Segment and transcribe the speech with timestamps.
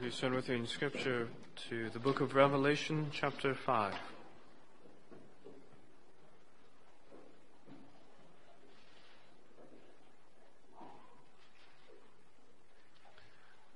[0.00, 1.28] Please turn with me in Scripture
[1.68, 3.94] to the book of Revelation, chapter 5.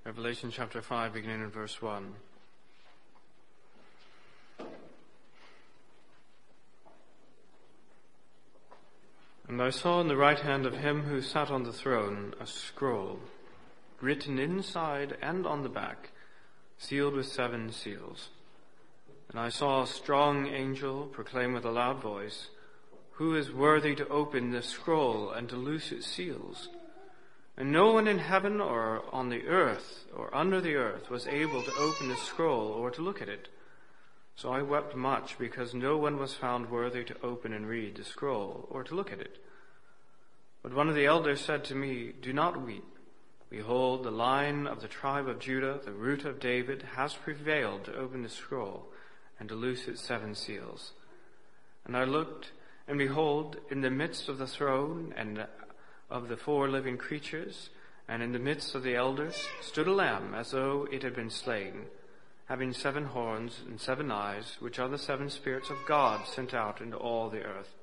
[0.06, 2.14] Revelation chapter 5, beginning in verse 1.
[9.48, 12.46] And I saw in the right hand of him who sat on the throne a
[12.46, 13.18] scroll,
[14.00, 16.12] written inside and on the back,
[16.78, 18.28] sealed with seven seals.
[19.30, 22.48] And I saw a strong angel proclaim with a loud voice,
[23.12, 26.68] Who is worthy to open the scroll and to loose its seals?
[27.56, 31.62] And no one in heaven or on the earth or under the earth was able
[31.62, 33.48] to open the scroll or to look at it.
[34.36, 38.04] So I wept much because no one was found worthy to open and read the
[38.04, 39.38] scroll or to look at it.
[40.62, 42.84] But one of the elders said to me, Do not weep.
[43.50, 47.96] Behold, the Lion of the tribe of Judah, the root of David, has prevailed to
[47.96, 48.86] open the scroll
[49.38, 50.92] and to loose its seven seals.
[51.84, 52.52] And I looked,
[52.88, 55.46] and behold, in the midst of the throne and
[56.10, 57.70] of the four living creatures,
[58.08, 61.30] and in the midst of the elders, stood a lamb as though it had been
[61.30, 61.86] slain
[62.46, 66.80] having seven horns and seven eyes, which are the seven spirits of God sent out
[66.80, 67.74] into all the earth.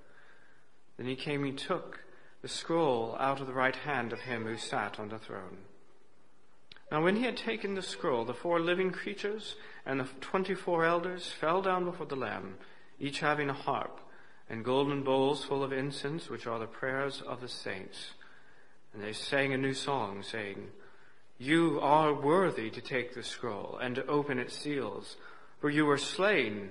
[0.98, 2.01] Then he came and took
[2.42, 5.58] the scroll out of the right hand of him who sat on the throne.
[6.92, 11.32] Now when he had taken the scroll, the four living creatures and the twenty-four elders
[11.40, 12.56] fell down before the Lamb,
[13.00, 14.00] each having a harp
[14.50, 18.14] and golden bowls full of incense, which are the prayers of the saints.
[18.94, 20.68] And they sang a new song, saying,
[21.38, 25.16] you are worthy to take the scroll and to open its seals,
[25.60, 26.70] for you were slain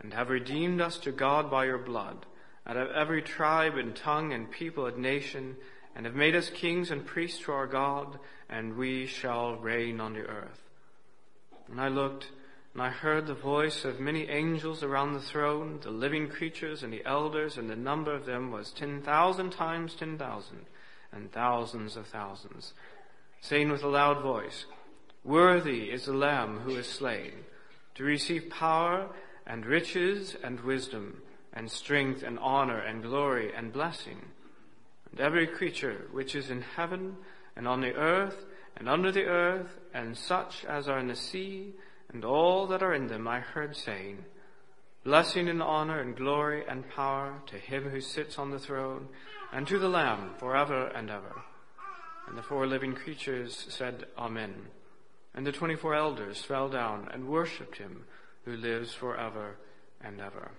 [0.00, 2.24] and have redeemed us to God by your blood,
[2.66, 5.56] out of every tribe and tongue and people and nation,
[5.94, 10.14] and have made us kings and priests to our God, and we shall reign on
[10.14, 10.62] the earth.
[11.70, 12.28] And I looked,
[12.74, 16.92] and I heard the voice of many angels around the throne, the living creatures and
[16.92, 20.66] the elders, and the number of them was ten thousand times ten thousand,
[21.12, 22.74] and thousands of thousands
[23.40, 24.66] saying with a loud voice,
[25.24, 27.32] Worthy is the Lamb who is slain,
[27.94, 29.08] to receive power
[29.46, 34.20] and riches and wisdom and strength and honor and glory and blessing.
[35.10, 37.16] And every creature which is in heaven
[37.56, 38.44] and on the earth
[38.76, 41.74] and under the earth and such as are in the sea
[42.12, 44.24] and all that are in them I heard saying,
[45.02, 49.08] Blessing and honor and glory and power to him who sits on the throne
[49.52, 51.42] and to the Lamb forever and ever.
[52.28, 54.54] And the four living creatures said, Amen.
[55.34, 58.04] And the twenty-four elders fell down and worshipped him
[58.44, 59.56] who lives forever
[60.00, 60.50] and ever.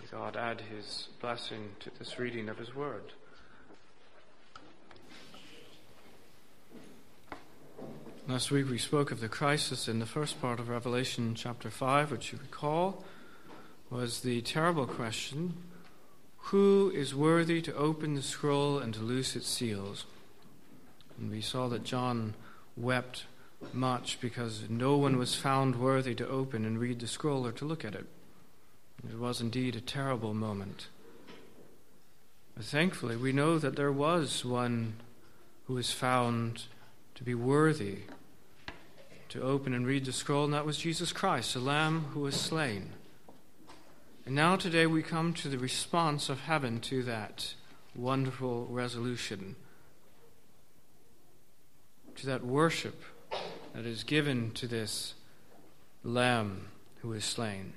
[0.00, 3.12] May God add his blessing to this reading of his word.
[8.28, 12.10] Last week we spoke of the crisis in the first part of Revelation chapter 5,
[12.12, 13.04] which you recall
[13.90, 15.54] was the terrible question
[16.36, 20.04] who is worthy to open the scroll and to loose its seals?
[21.18, 22.34] And we saw that John
[22.76, 23.24] wept
[23.72, 27.64] much because no one was found worthy to open and read the scroll or to
[27.64, 28.06] look at it.
[29.06, 30.88] It was indeed a terrible moment.
[32.56, 34.94] But thankfully, we know that there was one
[35.66, 36.64] who was found
[37.14, 37.98] to be worthy
[39.28, 42.34] to open and read the scroll, and that was Jesus Christ, the Lamb who was
[42.34, 42.90] slain.
[44.26, 47.54] And now, today, we come to the response of heaven to that
[47.94, 49.56] wonderful resolution,
[52.16, 53.02] to that worship
[53.74, 55.14] that is given to this
[56.02, 56.68] Lamb
[57.02, 57.74] who is slain.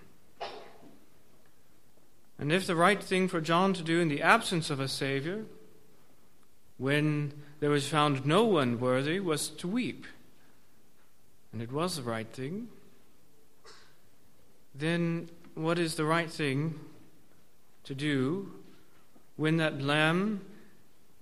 [2.42, 5.46] And if the right thing for John to do in the absence of a Savior,
[6.80, 10.08] when there was found no one worthy, was to weep,
[11.54, 12.70] and it was the right thing,
[14.74, 16.80] then what is the right thing
[17.84, 18.52] to do
[19.36, 20.42] when that lamb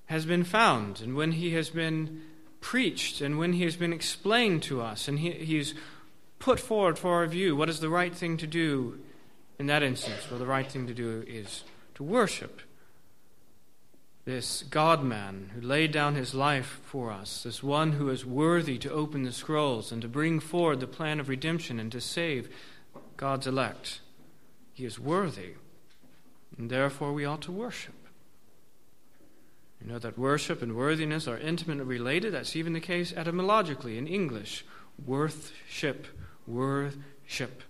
[0.06, 2.22] has been found and when he has been
[2.62, 5.73] preached and when he has been explained to us and he, he's
[6.40, 7.58] put forward for our view?
[7.58, 8.99] What is the right thing to do
[9.59, 10.29] in that instance?
[10.29, 11.64] Well, the right thing to do is
[11.96, 12.61] to worship
[14.26, 18.78] this God man who laid down his life for us, this one who is worthy
[18.78, 22.50] to open the scrolls and to bring forward the plan of redemption and to save
[23.17, 24.02] God's elect.
[24.73, 25.56] He is worthy,
[26.58, 27.96] and therefore we ought to worship.
[29.82, 32.34] You know that worship and worthiness are intimately related.
[32.34, 34.66] That's even the case etymologically in English.
[35.05, 36.05] Worthship,
[36.46, 37.64] worship,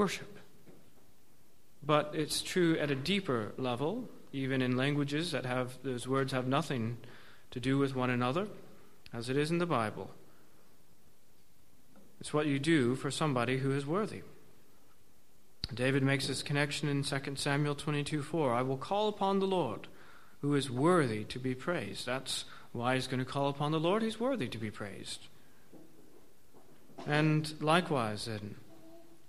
[0.00, 0.38] worship.
[1.82, 6.46] But it's true at a deeper level, even in languages that have those words have
[6.46, 6.96] nothing
[7.50, 8.48] to do with one another.
[9.12, 10.08] as it is in the Bible.
[12.20, 14.22] It's what you do for somebody who is worthy.
[15.74, 18.54] David makes this connection in 2 Samuel 22 4.
[18.54, 19.88] I will call upon the Lord
[20.40, 22.06] who is worthy to be praised.
[22.06, 24.02] That's why he's going to call upon the Lord.
[24.02, 25.26] He's worthy to be praised.
[27.06, 28.54] And likewise, in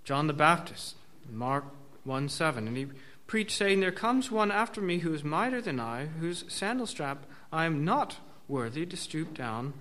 [0.04, 0.96] John the Baptist,
[1.30, 1.64] Mark
[2.04, 2.86] 1 7, and he
[3.26, 7.24] preached, saying, There comes one after me who is mightier than I, whose sandal strap
[7.52, 8.16] I am not
[8.48, 9.74] worthy to stoop down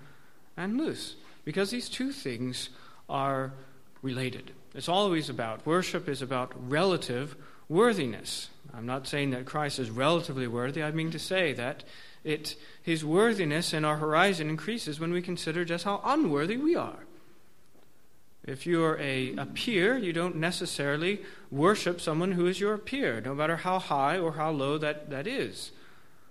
[0.56, 1.16] and loose.
[1.44, 2.70] Because these two things
[3.10, 3.54] are
[4.02, 4.52] related.
[4.74, 7.36] It's always about worship is about relative
[7.68, 8.50] worthiness.
[8.74, 10.84] I'm not saying that Christ is relatively worthy.
[10.84, 11.84] I mean to say that
[12.24, 17.06] it, his worthiness in our horizon increases when we consider just how unworthy we are.
[18.44, 21.22] If you're a, a peer, you don't necessarily
[21.52, 25.28] worship someone who is your peer, no matter how high or how low that, that
[25.28, 25.72] is.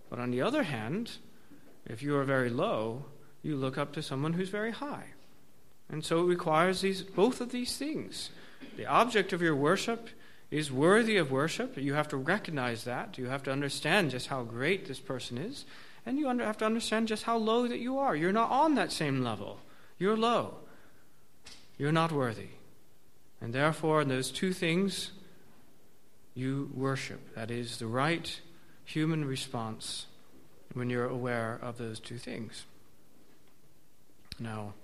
[0.08, 1.12] But on the other hand,
[1.86, 3.04] if you are very low,
[3.42, 5.06] you look up to someone who's very high.
[5.88, 8.30] And so it requires these, both of these things.
[8.76, 10.08] The object of your worship
[10.50, 11.76] is worthy of worship.
[11.76, 13.18] You have to recognize that.
[13.18, 15.64] You have to understand just how great this person is.
[16.04, 18.16] And you have to understand just how low that you are.
[18.16, 19.58] You're not on that same level.
[19.98, 20.56] You're low.
[21.80, 22.48] You're not worthy.
[23.40, 25.12] And therefore, in those two things,
[26.34, 27.34] you worship.
[27.34, 28.38] That is the right
[28.84, 30.04] human response
[30.74, 32.66] when you're aware of those two things.
[34.38, 34.74] Now,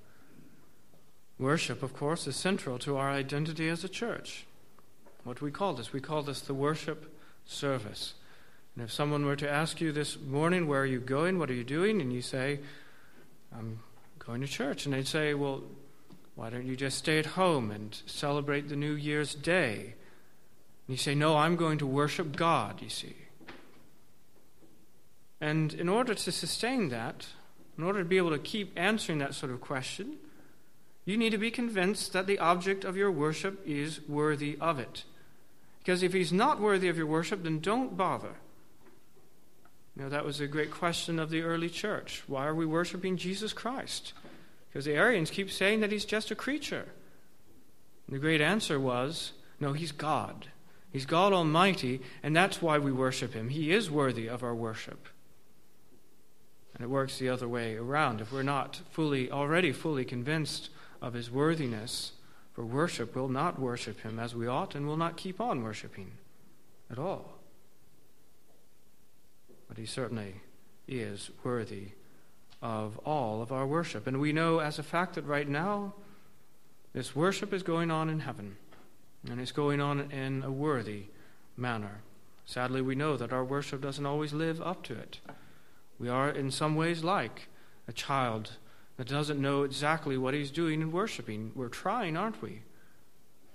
[1.38, 4.46] Worship, of course, is central to our identity as a church.
[5.22, 5.92] What we call this?
[5.92, 7.14] We call this the worship
[7.44, 8.14] service.
[8.74, 11.38] And if someone were to ask you this morning, where are you going?
[11.38, 12.00] What are you doing?
[12.00, 12.60] And you say,
[13.54, 13.80] I'm
[14.18, 14.86] going to church.
[14.86, 15.62] And they'd say, Well,
[16.36, 19.94] why don't you just stay at home and celebrate the New Year's Day?
[20.86, 23.16] And you say, No, I'm going to worship God, you see.
[25.40, 27.26] And in order to sustain that,
[27.76, 30.16] in order to be able to keep answering that sort of question,
[31.06, 35.04] you need to be convinced that the object of your worship is worthy of it.
[35.78, 38.34] Because if he's not worthy of your worship, then don't bother.
[39.96, 42.24] You know, that was a great question of the early church.
[42.26, 44.12] Why are we worshiping Jesus Christ?
[44.68, 46.86] Because the Arians keep saying that he's just a creature.
[48.06, 50.48] And the great answer was no, he's God.
[50.90, 53.48] He's God Almighty, and that's why we worship him.
[53.48, 55.08] He is worthy of our worship.
[56.74, 58.20] And it works the other way around.
[58.20, 60.70] If we're not fully, already fully convinced
[61.00, 62.12] of his worthiness
[62.56, 66.12] for worship we'll not worship him as we ought and will not keep on worshiping
[66.90, 67.38] at all.
[69.68, 70.36] But he certainly
[70.88, 71.88] is worthy
[72.66, 74.08] of all of our worship.
[74.08, 75.94] And we know as a fact that right now,
[76.92, 78.56] this worship is going on in heaven,
[79.30, 81.04] and it's going on in a worthy
[81.56, 82.00] manner.
[82.44, 85.20] Sadly, we know that our worship doesn't always live up to it.
[86.00, 87.46] We are, in some ways, like
[87.86, 88.56] a child
[88.96, 91.52] that doesn't know exactly what he's doing in worshiping.
[91.54, 92.62] We're trying, aren't we?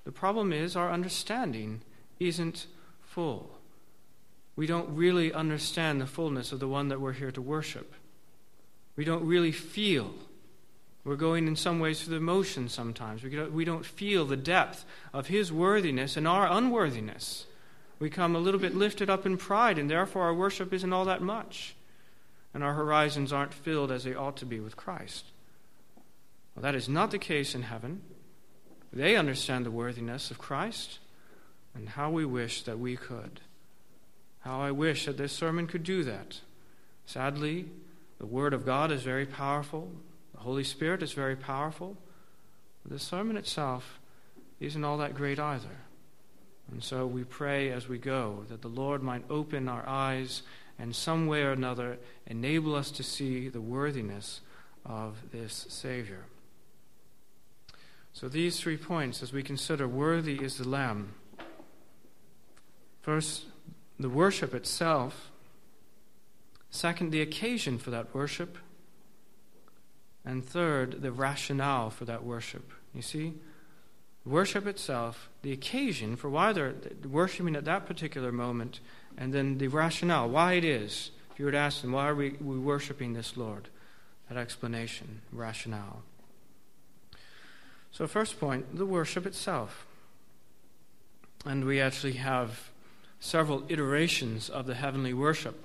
[0.06, 1.82] The problem is our understanding
[2.18, 2.66] isn't
[3.02, 3.58] full.
[4.56, 7.94] We don't really understand the fullness of the one that we're here to worship.
[8.96, 10.14] We don't really feel.
[11.04, 13.24] We're going in some ways through the motions sometimes.
[13.24, 17.46] We don't, we don't feel the depth of his worthiness and our unworthiness.
[18.00, 21.06] We come a little bit lifted up in pride, and therefore our worship isn't all
[21.06, 21.76] that much
[22.54, 25.26] and our horizons aren't filled as they ought to be with Christ.
[26.56, 28.02] Well, that is not the case in heaven.
[28.92, 31.00] They understand the worthiness of Christ,
[31.74, 33.40] and how we wish that we could.
[34.42, 36.42] How I wish that this sermon could do that.
[37.06, 37.68] Sadly,
[38.22, 39.92] the Word of God is very powerful,
[40.36, 41.98] the Holy Spirit is very powerful.
[42.86, 44.00] The sermon itself
[44.60, 45.80] isn't all that great either.
[46.72, 50.44] And so we pray as we go that the Lord might open our eyes
[50.78, 51.98] and some way or another
[52.28, 54.42] enable us to see the worthiness
[54.86, 56.26] of this Savior.
[58.14, 61.16] So, these three points, as we consider worthy is the Lamb.
[63.02, 63.46] First,
[64.00, 65.31] the worship itself.
[66.72, 68.58] Second, the occasion for that worship.
[70.24, 72.72] And third, the rationale for that worship.
[72.94, 73.34] You see,
[74.26, 76.76] worship itself, the occasion for why they're
[77.10, 78.80] worshiping at that particular moment,
[79.18, 81.12] and then the rationale, why it is.
[81.32, 83.68] If you were to ask them, why are we, we worshiping this Lord?
[84.30, 86.04] That explanation, rationale.
[87.92, 89.86] So, first point, the worship itself.
[91.46, 92.70] And we actually have
[93.20, 95.62] several iterations of the heavenly worship.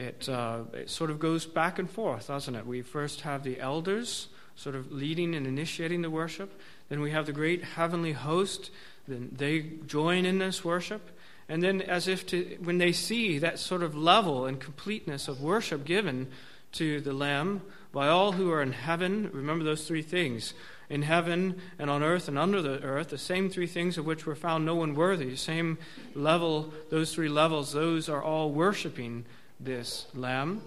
[0.00, 2.66] It, uh, it sort of goes back and forth, doesn't it?
[2.66, 6.58] We first have the elders sort of leading and initiating the worship.
[6.88, 8.70] Then we have the great heavenly host.
[9.06, 11.10] Then they join in this worship.
[11.50, 15.42] And then, as if to, when they see that sort of level and completeness of
[15.42, 16.28] worship given
[16.72, 17.60] to the Lamb
[17.92, 19.28] by all who are in heaven.
[19.34, 20.54] Remember those three things
[20.88, 24.24] in heaven and on earth and under the earth, the same three things of which
[24.24, 25.76] were found no one worthy, same
[26.14, 29.26] level, those three levels, those are all worshiping
[29.60, 30.62] this Lamb.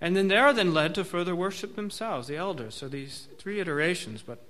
[0.00, 2.74] And then they are then led to further worship themselves, the elders.
[2.74, 4.46] So these three iterations, but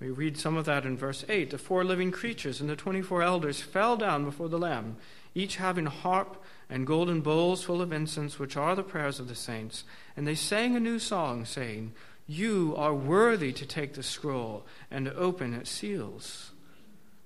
[0.00, 1.50] we read some of that in verse 8.
[1.50, 4.96] The four living creatures and the 24 elders fell down before the Lamb,
[5.34, 9.28] each having a harp and golden bowls full of incense, which are the prayers of
[9.28, 9.84] the saints.
[10.16, 11.92] And they sang a new song, saying,
[12.26, 16.52] You are worthy to take the scroll and to open its seals.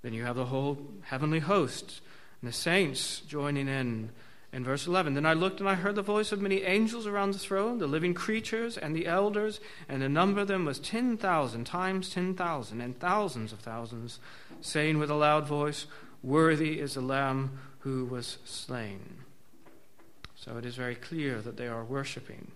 [0.02, 2.00] Then you have the whole heavenly host
[2.40, 4.10] and the saints joining in
[4.56, 7.34] in verse 11, then I looked and I heard the voice of many angels around
[7.34, 11.64] the throne, the living creatures and the elders, and the number of them was 10,000
[11.64, 14.18] times 10,000 and thousands of thousands,
[14.62, 15.84] saying with a loud voice,
[16.22, 19.18] Worthy is the Lamb who was slain.
[20.34, 22.50] So it is very clear that they are worshiping.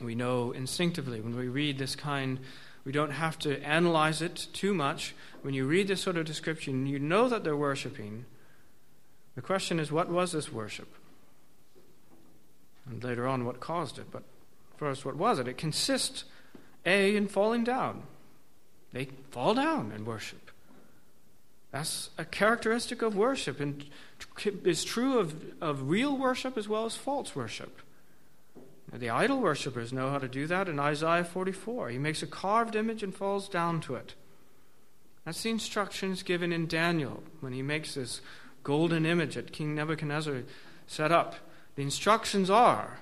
[0.00, 2.40] We know instinctively when we read this kind,
[2.84, 5.14] we don't have to analyze it too much.
[5.42, 8.24] When you read this sort of description, you know that they're worshiping
[9.36, 10.88] the question is, what was this worship?
[12.88, 14.10] And later on, what caused it?
[14.10, 14.22] But
[14.76, 15.46] first, what was it?
[15.46, 16.24] It consists,
[16.84, 18.04] A, in falling down.
[18.92, 20.50] They fall down and worship.
[21.70, 23.84] That's a characteristic of worship and
[24.64, 27.82] is true of, of real worship as well as false worship.
[28.90, 31.90] The idol worshippers know how to do that in Isaiah 44.
[31.90, 34.14] He makes a carved image and falls down to it.
[35.24, 38.20] That's the instructions given in Daniel when he makes this
[38.66, 40.42] golden image that King Nebuchadnezzar
[40.88, 41.36] set up.
[41.76, 42.98] The instructions are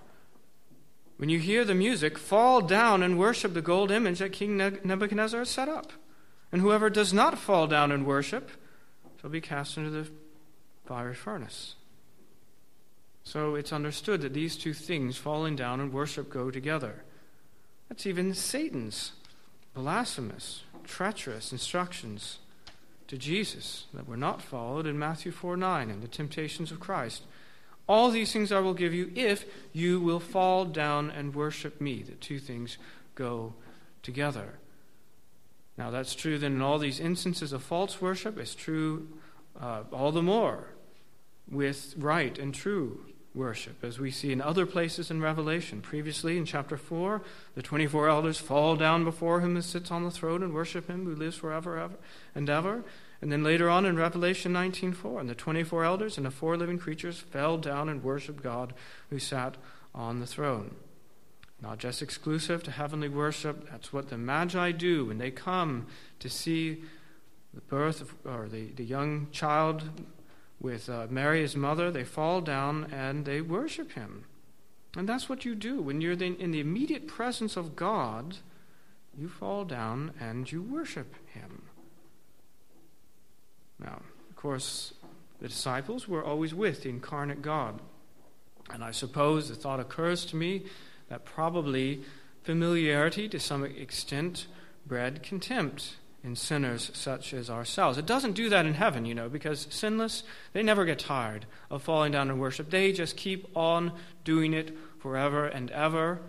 [1.17, 5.41] when you hear the music, fall down and worship the gold image that King Nebuchadnezzar
[5.41, 5.91] has set up.
[6.53, 8.51] And whoever does not fall down and worship
[9.19, 10.07] shall be cast into the
[10.85, 11.77] fiery furnace.
[13.23, 17.05] So it's understood that these two things, falling down and worship, go together.
[17.89, 19.13] That's even Satan's
[19.73, 22.39] blasphemous, treacherous instructions
[23.09, 27.23] to Jesus that were not followed in Matthew 4 9 and the temptations of Christ.
[27.87, 32.03] All these things I will give you if you will fall down and worship me.
[32.03, 32.79] The two things
[33.15, 33.55] go
[34.03, 34.55] together.
[35.77, 38.39] Now, that's true then in all these instances of false worship.
[38.39, 39.09] It's true
[39.61, 40.69] uh, all the more
[41.51, 45.81] with right and true worship, as we see in other places in Revelation.
[45.81, 47.21] Previously, in chapter 4,
[47.55, 51.05] the 24 elders fall down before him who sits on the throne and worship him
[51.05, 51.97] who lives forever ever,
[52.35, 52.85] and ever.
[53.21, 56.79] And then later on in Revelation 19:4, and the 24 elders and the four living
[56.79, 58.75] creatures fell down and worshiped God
[59.11, 59.57] who sat
[59.95, 60.77] on the throne.
[61.61, 65.87] Not just exclusive to heavenly worship, that's what the Magi do when they come
[66.19, 66.85] to see
[67.55, 69.89] the birth of, or the, the young child
[70.65, 74.25] with uh, Mary, his mother, they fall down and they worship him.
[74.97, 75.83] And that's what you do.
[75.83, 78.39] When you're in the immediate presence of God,
[79.15, 81.65] you fall down and you worship him.
[83.79, 84.95] Now, of course,
[85.39, 87.81] the disciples were always with the incarnate God.
[88.71, 90.65] And I suppose the thought occurs to me
[91.11, 92.01] that probably
[92.43, 94.47] familiarity to some extent
[94.87, 97.99] bred contempt in sinners such as ourselves.
[97.99, 100.23] It doesn't do that in heaven, you know, because sinless,
[100.55, 102.71] they never get tired of falling down in worship.
[102.71, 103.93] They just keep on
[104.25, 106.21] doing it forever and ever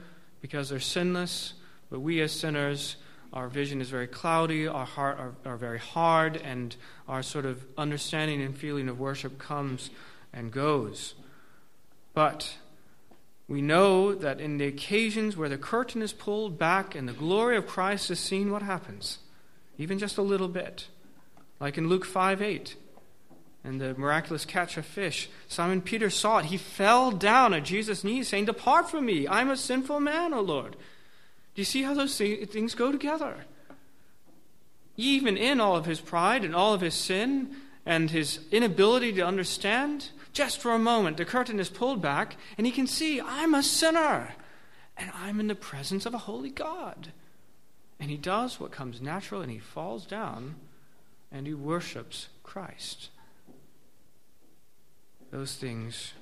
[0.41, 1.53] because they're sinless.
[1.89, 2.97] But we as sinners,
[3.31, 6.75] our vision is very cloudy, our heart are, are very hard, and
[7.07, 9.91] our sort of understanding and feeling of worship comes
[10.33, 11.15] and goes.
[12.13, 12.57] But
[13.47, 17.55] we know that in the occasions where the curtain is pulled back and the glory
[17.55, 19.19] of Christ is seen, what happens?
[19.77, 20.87] Even just a little bit.
[21.59, 22.75] Like in Luke 5 8,
[23.65, 25.27] and the miraculous catch of fish.
[25.47, 26.45] Simon Peter saw it.
[26.45, 29.27] He fell down at Jesus' knees, saying, Depart from me.
[29.27, 30.73] I'm a sinful man, O Lord.
[31.55, 33.45] Do you see how those things go together?
[34.97, 37.55] Even in all of his pride and all of his sin
[37.85, 42.67] and his inability to understand, just for a moment, the curtain is pulled back, and
[42.67, 44.35] he can see, I'm a sinner,
[44.95, 47.13] and I'm in the presence of a holy God.
[47.99, 50.55] And he does what comes natural and he falls down
[51.31, 53.09] and he worships Christ.
[55.31, 56.13] Those things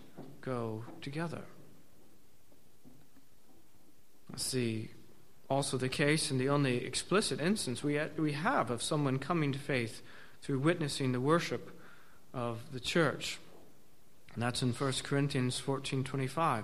[0.41, 1.41] go together.
[4.29, 4.89] That's the,
[5.49, 9.59] also the case and the only explicit instance we, we have of someone coming to
[9.59, 10.01] faith
[10.41, 11.71] through witnessing the worship
[12.33, 13.39] of the church.
[14.33, 16.63] And that's in 1 Corinthians 14:25.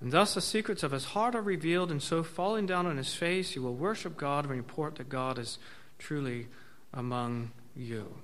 [0.00, 3.14] And thus the secrets of his heart are revealed, and so falling down on his
[3.14, 5.58] face, he will worship God and report that God is
[5.98, 6.48] truly
[6.92, 8.14] among you.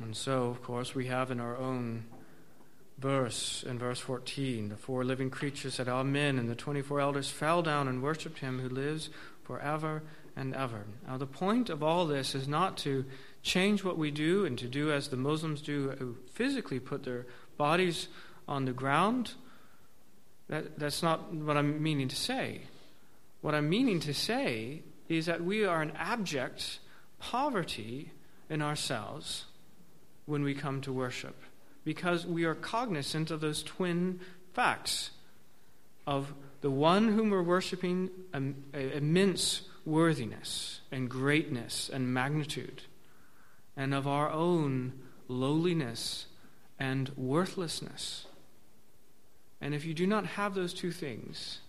[0.00, 2.04] And so, of course, we have in our own
[2.98, 7.60] verse in verse 14 the four living creatures said, Amen, and the 24 elders fell
[7.60, 9.10] down and worshipped him who lives
[9.42, 10.02] forever
[10.36, 10.86] and ever.
[11.06, 13.04] Now, the point of all this is not to
[13.42, 17.26] change what we do and to do as the Muslims do, who physically put their
[17.56, 18.08] bodies
[18.48, 19.32] on the ground.
[20.52, 22.60] That, that's not what I'm meaning to say.
[23.40, 26.78] What I'm meaning to say is that we are in abject
[27.18, 28.10] poverty
[28.50, 29.46] in ourselves
[30.26, 31.40] when we come to worship
[31.84, 34.20] because we are cognizant of those twin
[34.52, 35.12] facts
[36.06, 38.10] of the one whom we're worshiping
[38.74, 42.82] immense worthiness and greatness and magnitude,
[43.74, 44.92] and of our own
[45.28, 46.26] lowliness
[46.78, 48.26] and worthlessness.
[49.62, 51.60] And if you do not have those two things,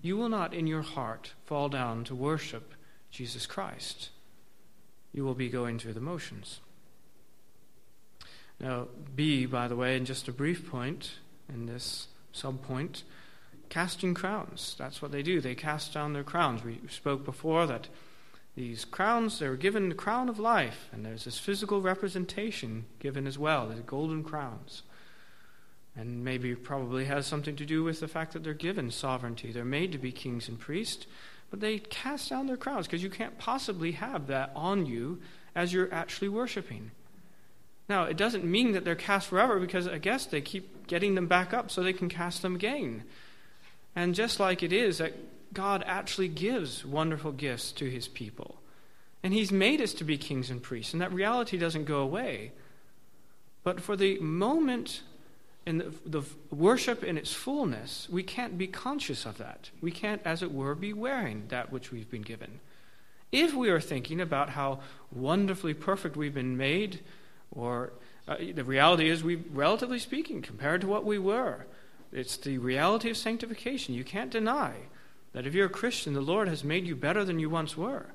[0.00, 2.72] you will not in your heart fall down to worship
[3.10, 4.08] Jesus Christ.
[5.12, 6.60] You will be going through the motions.
[8.58, 11.12] Now, B, by the way, in just a brief point
[11.52, 13.02] in this subpoint,
[13.68, 14.74] casting crowns.
[14.78, 15.42] That's what they do.
[15.42, 16.64] They cast down their crowns.
[16.64, 17.88] We spoke before that
[18.54, 23.26] these crowns, they were given the crown of life, and there's this physical representation given
[23.26, 24.82] as well, the golden crowns.
[25.94, 29.52] And maybe probably has something to do with the fact that they're given sovereignty.
[29.52, 31.06] They're made to be kings and priests,
[31.50, 35.20] but they cast down their crowns because you can't possibly have that on you
[35.54, 36.92] as you're actually worshiping.
[37.88, 41.26] Now, it doesn't mean that they're cast forever because I guess they keep getting them
[41.26, 43.04] back up so they can cast them again.
[43.94, 45.12] And just like it is that
[45.52, 48.56] God actually gives wonderful gifts to his people.
[49.22, 52.52] And he's made us to be kings and priests, and that reality doesn't go away.
[53.62, 55.02] But for the moment
[55.64, 59.70] in the, the, worship in its fullness, we can't be conscious of that.
[59.80, 62.60] We can't, as it were, be wearing that which we've been given.
[63.30, 67.00] If we are thinking about how wonderfully perfect we've been made,
[67.52, 67.92] or
[68.26, 71.66] uh, the reality is, we, relatively speaking, compared to what we were,
[72.12, 73.94] it's the reality of sanctification.
[73.94, 74.74] You can't deny
[75.32, 78.06] that if you're a Christian, the Lord has made you better than you once were.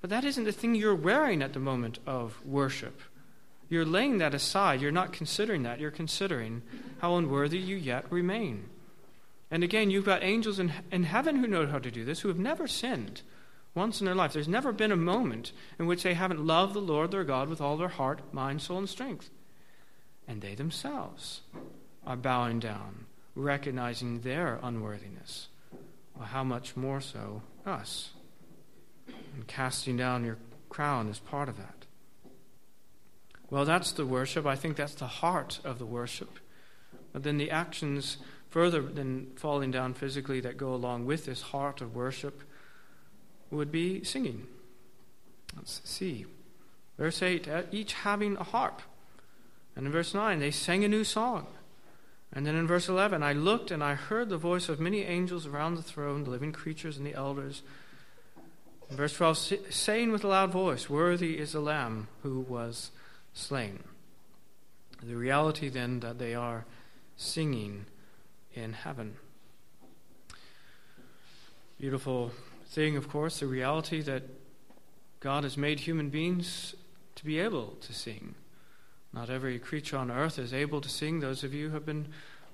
[0.00, 3.00] But that isn't the thing you're wearing at the moment of worship.
[3.68, 4.80] You're laying that aside.
[4.80, 5.80] You're not considering that.
[5.80, 6.62] You're considering
[6.98, 8.68] how unworthy you yet remain.
[9.50, 12.28] And again, you've got angels in, in heaven who know how to do this, who
[12.28, 13.22] have never sinned
[13.74, 14.32] once in their life.
[14.32, 17.60] There's never been a moment in which they haven't loved the Lord their God with
[17.60, 19.30] all their heart, mind, soul, and strength.
[20.26, 21.42] And they themselves
[22.06, 25.48] are bowing down, recognizing their unworthiness.
[26.16, 28.10] Well, how much more so us?
[29.06, 31.83] And casting down your crown is part of that.
[33.54, 34.46] Well, that's the worship.
[34.46, 36.40] I think that's the heart of the worship.
[37.12, 38.16] But then the actions,
[38.50, 42.42] further than falling down physically, that go along with this heart of worship
[43.52, 44.48] would be singing.
[45.56, 46.26] Let's see.
[46.98, 48.82] Verse 8 uh, each having a harp.
[49.76, 51.46] And in verse 9, they sang a new song.
[52.32, 55.46] And then in verse 11, I looked and I heard the voice of many angels
[55.46, 57.62] around the throne, the living creatures and the elders.
[58.90, 62.90] In verse 12, saying with a loud voice, Worthy is the Lamb who was
[63.34, 63.84] slain.
[65.02, 66.64] The reality then that they are
[67.16, 67.86] singing
[68.54, 69.16] in heaven.
[71.78, 72.30] Beautiful
[72.68, 74.22] thing, of course, the reality that
[75.20, 76.74] God has made human beings
[77.16, 78.34] to be able to sing.
[79.12, 81.20] Not every creature on earth is able to sing.
[81.20, 82.08] Those of you who have been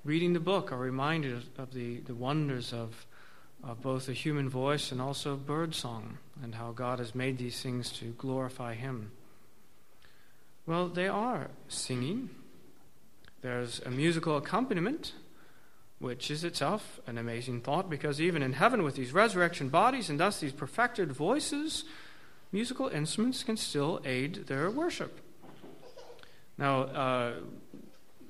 [0.05, 3.07] reading the book are reminded of the, the wonders of,
[3.63, 7.63] of both the human voice and also bird song and how God has made these
[7.63, 9.13] things to glorify Him.
[10.71, 12.31] Well, they are singing.
[13.41, 15.15] There's a musical accompaniment
[15.99, 20.21] which is itself an amazing thought because even in heaven, with these resurrection bodies and
[20.21, 21.83] thus these perfected voices,
[22.53, 25.19] musical instruments can still aid their worship.
[26.57, 27.33] Now, uh,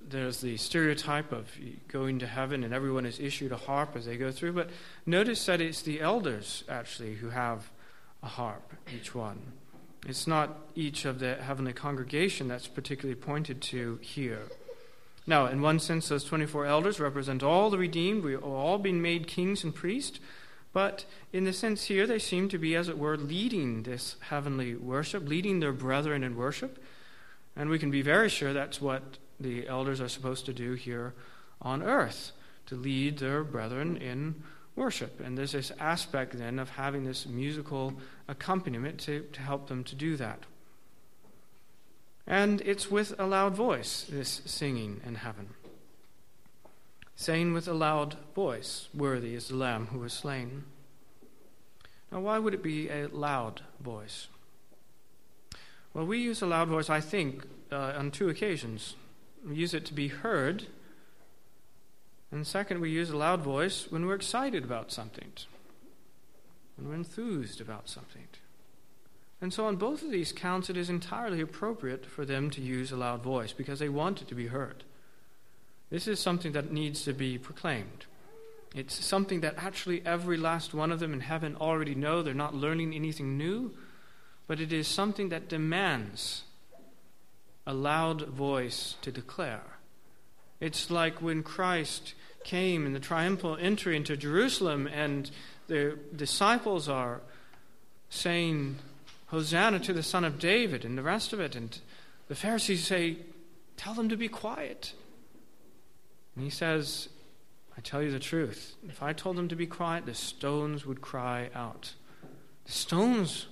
[0.08, 1.46] there's the stereotype of
[1.88, 4.70] going to heaven and everyone is issued a harp as they go through, but
[5.04, 7.70] notice that it's the elders actually who have
[8.22, 9.59] a harp, each one.
[10.06, 14.42] It's not each of the heavenly congregation that's particularly pointed to here.
[15.26, 18.24] Now, in one sense, those 24 elders represent all the redeemed.
[18.24, 20.18] We have all been made kings and priests.
[20.72, 24.74] But in the sense here, they seem to be, as it were, leading this heavenly
[24.74, 26.82] worship, leading their brethren in worship.
[27.56, 31.14] And we can be very sure that's what the elders are supposed to do here
[31.60, 32.32] on earth,
[32.66, 34.42] to lead their brethren in
[34.76, 35.20] worship.
[35.20, 37.94] And there's this aspect then of having this musical
[38.30, 40.40] accompaniment to, to help them to do that.
[42.26, 45.50] And it's with a loud voice, this singing in heaven.
[47.16, 50.64] Saying with a loud voice, Worthy is the Lamb who was slain.
[52.12, 54.28] Now, why would it be a loud voice?
[55.92, 58.94] Well, we use a loud voice, I think, uh, on two occasions.
[59.46, 60.66] We use it to be heard
[62.32, 65.32] And second, we use a loud voice when we're excited about something,
[66.80, 68.26] when we're enthused about something.
[69.40, 72.92] And so, on both of these counts, it is entirely appropriate for them to use
[72.92, 74.84] a loud voice because they want it to be heard.
[75.88, 78.06] This is something that needs to be proclaimed.
[78.74, 82.22] It's something that actually every last one of them in heaven already know.
[82.22, 83.72] They're not learning anything new,
[84.46, 86.44] but it is something that demands
[87.66, 89.78] a loud voice to declare.
[90.60, 92.14] It's like when Christ
[92.44, 95.30] came in the triumphal entry into Jerusalem and
[95.70, 97.20] the disciples are
[98.10, 98.76] saying,
[99.28, 101.54] Hosanna to the Son of David, and the rest of it.
[101.54, 101.78] And
[102.26, 103.18] the Pharisees say,
[103.76, 104.92] Tell them to be quiet.
[106.34, 107.08] And he says,
[107.78, 108.74] I tell you the truth.
[108.86, 111.94] If I told them to be quiet, the stones would cry out.
[112.66, 113.46] The stones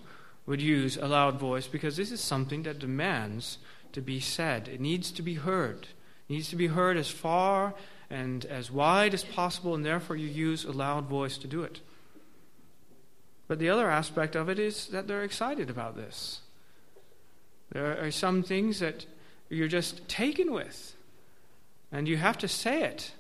[0.45, 3.59] would use a loud voice because this is something that demands
[3.93, 4.69] to be said.
[4.69, 5.87] It needs to be heard.
[6.29, 7.75] It needs to be heard as far
[8.11, 11.81] and as wide as possible, and therefore you use a loud voice to do it.
[13.49, 16.43] But the other aspect of it is that they're excited about this.
[17.73, 19.07] There are some things that
[19.49, 20.95] you're just taken with,
[21.91, 23.13] and you have to say it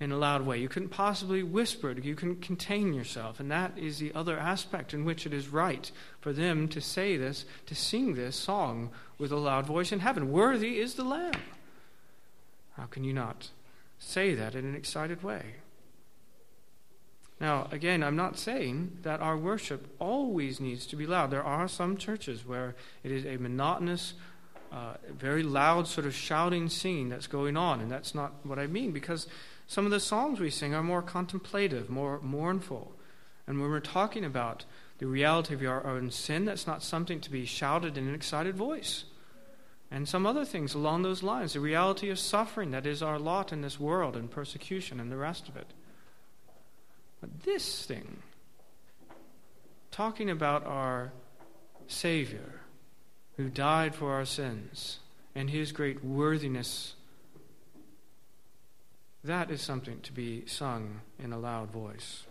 [0.00, 0.58] in a loud way.
[0.58, 3.38] You couldn't possibly whisper it, you couldn't contain yourself.
[3.38, 7.16] And that is the other aspect in which it is right for them to say
[7.16, 10.32] this, to sing this song with a loud voice in heaven.
[10.32, 11.40] Worthy is the Lamb.
[12.76, 13.50] How can you not
[13.98, 15.56] say that in an excited way?
[17.42, 21.32] Now, again, I'm not saying that our worship always needs to be loud.
[21.32, 24.14] There are some churches where it is a monotonous,
[24.70, 28.68] uh, very loud sort of shouting singing that's going on, and that's not what I
[28.68, 29.26] mean because
[29.66, 32.92] some of the songs we sing are more contemplative, more mournful.
[33.48, 34.64] And when we're talking about
[34.98, 38.54] the reality of our own sin, that's not something to be shouted in an excited
[38.54, 39.02] voice.
[39.90, 43.52] And some other things along those lines, the reality of suffering that is our lot
[43.52, 45.66] in this world, and persecution, and the rest of it.
[47.22, 48.18] But this thing,
[49.90, 51.12] talking about our
[51.86, 52.60] Savior
[53.36, 54.98] who died for our sins
[55.34, 56.96] and his great worthiness,
[59.22, 62.24] that is something to be sung in a loud voice.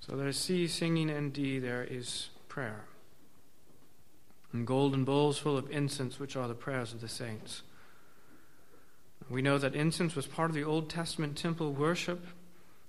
[0.00, 2.86] So there's C, singing, and D, there is prayer.
[4.52, 7.62] And golden bowls full of incense, which are the prayers of the saints.
[9.30, 12.26] We know that incense was part of the Old Testament temple worship.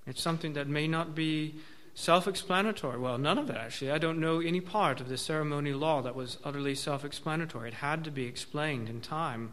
[0.07, 1.55] It's something that may not be
[1.93, 2.99] self explanatory.
[2.99, 3.91] Well, none of it actually.
[3.91, 7.69] I don't know any part of the ceremony law that was utterly self explanatory.
[7.69, 9.51] It had to be explained in time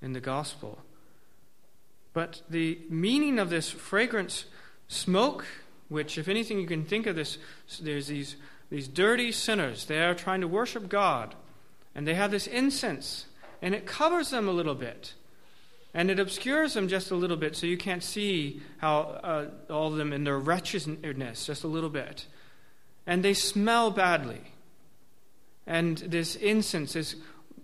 [0.00, 0.78] in the gospel.
[2.12, 4.44] But the meaning of this fragrance
[4.86, 5.44] smoke,
[5.88, 7.38] which, if anything, you can think of this,
[7.80, 8.36] there's these,
[8.70, 9.86] these dirty sinners.
[9.86, 11.34] They are trying to worship God,
[11.94, 13.26] and they have this incense,
[13.60, 15.14] and it covers them a little bit.
[15.94, 19.92] And it obscures them just a little bit so you can't see how uh, all
[19.92, 22.26] of them in their wretchedness, just a little bit.
[23.06, 24.40] And they smell badly.
[25.66, 27.14] And this incense, this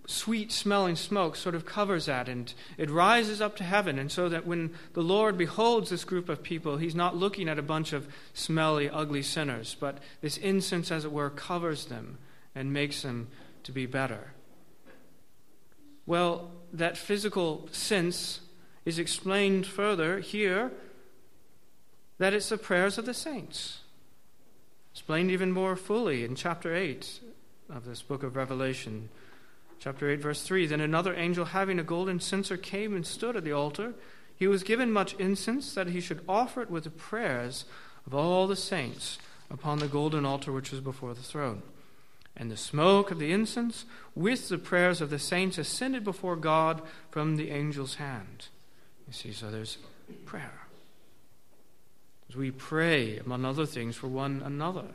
[0.07, 3.99] sweet smelling smoke, sort of covers that and it rises up to heaven.
[3.99, 7.59] And so that when the Lord beholds this group of people, he's not looking at
[7.59, 12.17] a bunch of smelly, ugly sinners, but this incense, as it were, covers them
[12.55, 13.27] and makes them
[13.63, 14.31] to be better.
[16.05, 18.41] Well, that physical sense
[18.85, 20.71] is explained further here
[22.17, 23.79] that it's the prayers of the saints.
[24.93, 27.19] Explained even more fully in chapter 8
[27.69, 29.09] of this book of Revelation.
[29.79, 33.43] Chapter 8, verse 3 Then another angel, having a golden censer, came and stood at
[33.43, 33.93] the altar.
[34.35, 37.65] He was given much incense that he should offer it with the prayers
[38.05, 39.17] of all the saints
[39.49, 41.61] upon the golden altar which was before the throne.
[42.35, 46.81] And the smoke of the incense with the prayers of the saints ascended before God
[47.09, 48.47] from the angel's hand.
[49.07, 49.77] You see, so there's
[50.25, 50.67] prayer.
[52.29, 54.87] As we pray, among other things, for one another.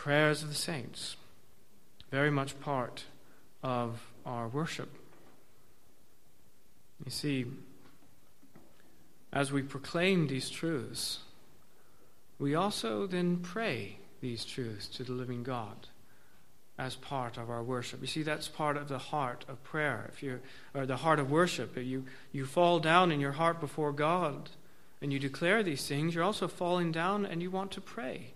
[0.00, 1.16] prayers of the saints,
[2.10, 3.04] very much part
[3.62, 4.88] of our worship.
[7.04, 7.44] You see,
[9.30, 11.18] as we proclaim these truths,
[12.40, 15.86] we also then pray these truths to the living God
[16.78, 18.00] as part of our worship.
[18.00, 20.08] You see, that's part of the heart of prayer.
[20.12, 20.40] If you're
[20.74, 24.48] or the heart of worship, if you you fall down in your heart before God
[25.02, 28.32] and you declare these things, you're also falling down and you want to pray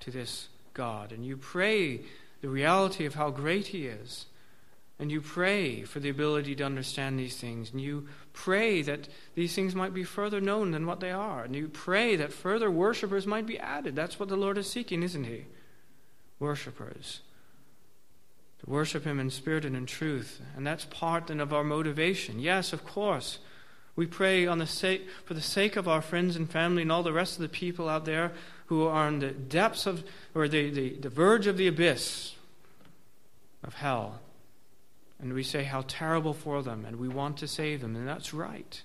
[0.00, 1.10] to this God.
[1.10, 2.02] And you pray
[2.42, 4.26] the reality of how great He is.
[5.00, 7.70] And you pray for the ability to understand these things.
[7.70, 11.44] And you pray that these things might be further known than what they are.
[11.44, 13.94] And you pray that further worshippers might be added.
[13.94, 15.46] That's what the Lord is seeking, isn't He?
[16.40, 17.20] Worshippers.
[18.58, 20.40] to worship Him in spirit and in truth.
[20.56, 22.40] And that's part then of our motivation.
[22.40, 23.38] Yes, of course.
[23.94, 27.04] We pray on the sake, for the sake of our friends and family and all
[27.04, 28.32] the rest of the people out there
[28.66, 30.02] who are in the depths of,
[30.34, 32.34] or the, the, the verge of the abyss
[33.62, 34.20] of hell.
[35.20, 38.32] And we say how terrible for them, and we want to save them, and that's
[38.32, 38.82] right.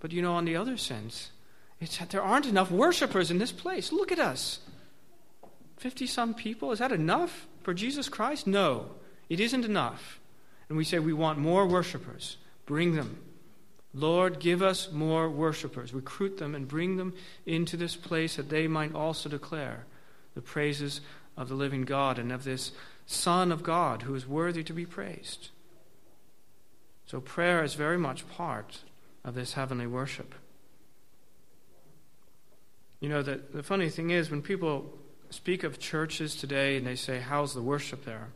[0.00, 1.30] But you know, on the other sense,
[1.80, 3.92] it's that there aren't enough worshippers in this place.
[3.92, 4.60] Look at us.
[5.78, 6.72] 50 some people.
[6.72, 8.46] Is that enough for Jesus Christ?
[8.46, 8.90] No,
[9.28, 10.20] it isn't enough.
[10.68, 12.36] And we say we want more worshippers.
[12.66, 13.20] Bring them.
[13.94, 15.94] Lord, give us more worshippers.
[15.94, 17.14] Recruit them and bring them
[17.46, 19.86] into this place that they might also declare
[20.34, 21.00] the praises
[21.36, 22.72] of the living God and of this
[23.10, 25.48] Son of God who is worthy to be praised.
[27.06, 28.80] So prayer is very much part
[29.24, 30.34] of this heavenly worship.
[33.00, 34.98] You know, the, the funny thing is, when people
[35.30, 38.28] speak of churches today and they say, How's the worship there?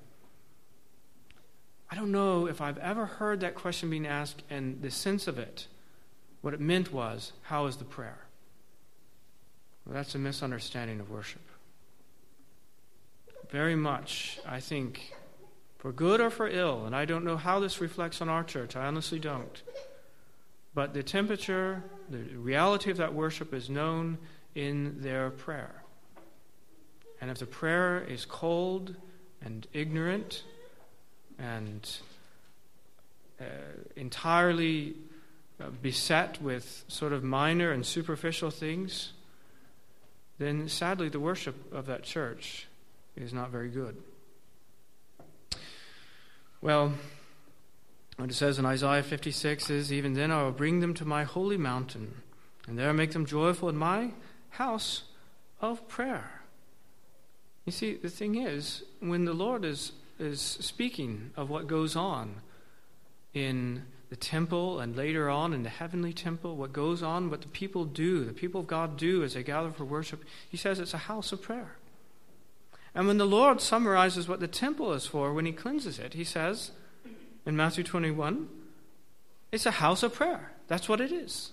[1.91, 5.39] I don't know if I've ever heard that question being asked and the sense of
[5.39, 5.67] it.
[6.41, 8.25] What it meant was, How is the prayer?
[9.85, 11.43] Well, that's a misunderstanding of worship.
[13.53, 15.13] Very much, I think,
[15.77, 18.77] for good or for ill, and I don't know how this reflects on our church,
[18.77, 19.63] I honestly don't.
[20.73, 24.17] But the temperature, the reality of that worship is known
[24.55, 25.83] in their prayer.
[27.21, 28.97] And if the prayer is cold
[29.45, 30.45] and ignorant
[31.39, 31.95] and
[33.39, 33.45] uh,
[33.97, 34.95] entirely
[35.61, 39.13] uh, beset with sort of minor and superficial things,
[40.39, 42.67] then sadly the worship of that church
[43.17, 43.97] is not very good.
[46.61, 46.93] Well,
[48.17, 51.25] what it says in Isaiah 56 is Even then I will bring them to my
[51.25, 52.23] holy mountain,
[52.67, 54.13] and there I make them joyful in my
[54.51, 55.05] house
[55.61, 56.43] of prayer.
[57.65, 62.43] You see, the thing is, when the Lord is, is speaking of what goes on
[63.35, 67.49] in the temple and later on in the heavenly temple, what goes on, what the
[67.49, 70.93] people do, the people of God do as they gather for worship, he says it's
[70.93, 71.77] a house of prayer.
[72.95, 76.25] And when the Lord summarizes what the temple is for when he cleanses it, he
[76.25, 76.73] says
[77.47, 78.49] in Matthew 21,
[79.51, 80.53] it's a house of prayer.
[80.69, 81.53] That's what it is.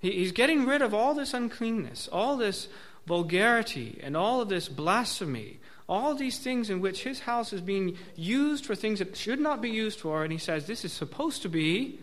[0.00, 2.68] He's getting rid of all this uncleanness, all this
[3.06, 7.96] vulgarity, and all of this blasphemy, all these things in which his house is being
[8.16, 10.22] used for things that should not be used for.
[10.22, 11.98] And he says this is supposed to be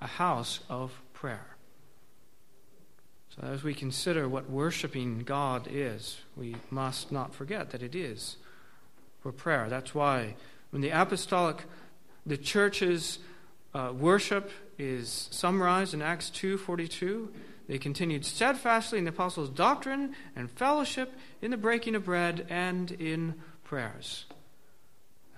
[0.00, 1.51] a house of prayer.
[3.34, 8.36] So, as we consider what worshiping God is, we must not forget that it is
[9.22, 9.68] for prayer.
[9.70, 10.34] That's why
[10.70, 11.64] when the apostolic,
[12.26, 13.18] the church's
[13.74, 17.28] uh, worship is summarized in Acts 2:42.
[17.68, 22.90] They continued steadfastly in the apostles' doctrine and fellowship, in the breaking of bread, and
[22.90, 24.26] in prayers.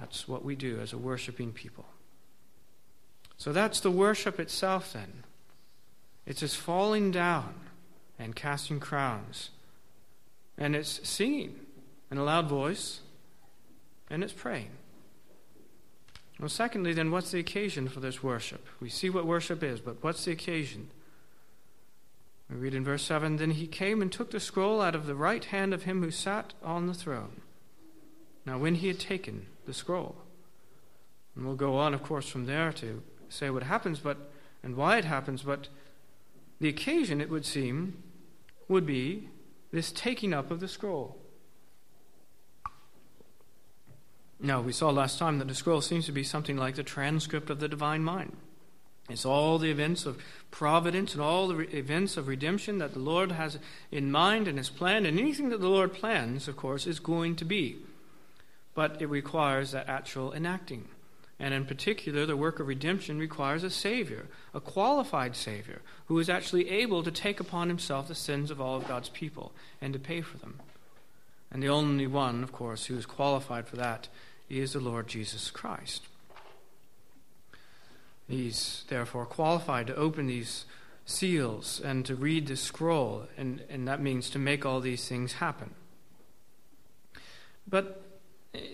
[0.01, 1.87] That's what we do as a worshiping people.
[3.37, 5.23] So that's the worship itself, then.
[6.27, 7.55] It's just falling down
[8.19, 9.51] and casting crowns.
[10.57, 11.61] And it's singing
[12.11, 13.01] in a loud voice,
[14.09, 14.71] and it's praying.
[16.39, 18.67] Well, secondly, then, what's the occasion for this worship?
[18.81, 20.91] We see what worship is, but what's the occasion?
[22.51, 25.15] We read in verse 7 Then he came and took the scroll out of the
[25.15, 27.41] right hand of him who sat on the throne.
[28.47, 30.17] Now, when he had taken the scroll,
[31.35, 34.31] and we'll go on, of course, from there to say what happens, but
[34.63, 35.69] and why it happens, but
[36.61, 38.03] the occasion, it would seem,
[38.69, 39.29] would be
[39.73, 41.19] this taking up of the scroll.
[44.41, 47.51] Now, we saw last time that the scroll seems to be something like the transcript
[47.51, 48.37] of the divine mind.
[49.09, 53.01] It's all the events of providence and all the re- events of redemption that the
[53.01, 53.59] Lord has
[53.91, 55.07] in mind and has planned.
[55.07, 57.77] And anything that the Lord plans, of course, is going to be.
[58.75, 60.89] But it requires that actual enacting.
[61.39, 66.31] And in particular, the work of redemption requires a Savior, a qualified Savior, who is
[66.31, 69.99] actually able to take upon himself the sins of all of God's people and to
[69.99, 70.61] pay for them.
[71.51, 74.09] And the only one, of course, who is qualified for that
[74.49, 76.03] is the Lord Jesus Christ.
[78.29, 80.65] He's therefore qualified to open these
[81.05, 85.35] seals and to read the scroll, and, and that means to make all these things
[85.35, 85.75] happen.
[87.69, 88.03] But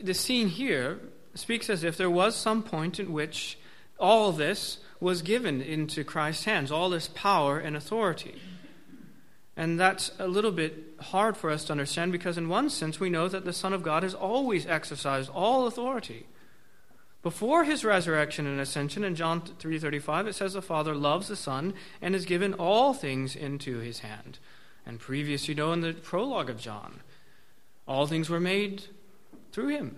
[0.02, 1.00] the scene here
[1.40, 3.58] speaks as if there was some point in which
[3.98, 8.40] all this was given into Christ's hands, all this power and authority.
[9.56, 13.10] And that's a little bit hard for us to understand because, in one sense, we
[13.10, 16.26] know that the Son of God has always exercised all authority.
[17.22, 21.74] Before his resurrection and ascension in John 3:35 it says the Father loves the Son
[22.00, 24.38] and has given all things into his hand.
[24.86, 27.00] And previous you know in the prologue of John
[27.86, 28.84] all things were made
[29.52, 29.96] through him.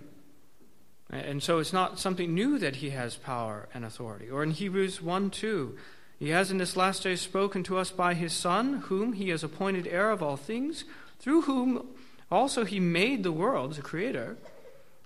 [1.13, 4.29] And so it's not something new that he has power and authority.
[4.29, 5.77] Or in Hebrews 1 2,
[6.17, 9.43] he has in this last day spoken to us by his Son, whom he has
[9.43, 10.85] appointed heir of all things,
[11.19, 11.87] through whom
[12.31, 14.37] also he made the world a creator,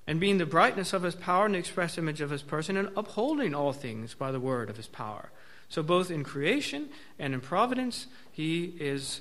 [0.06, 2.89] and being the brightness of his power and the express image of his person, and
[2.96, 5.30] upholding all things by the word of his power.
[5.67, 6.88] So both in creation
[7.20, 9.20] and in providence, he is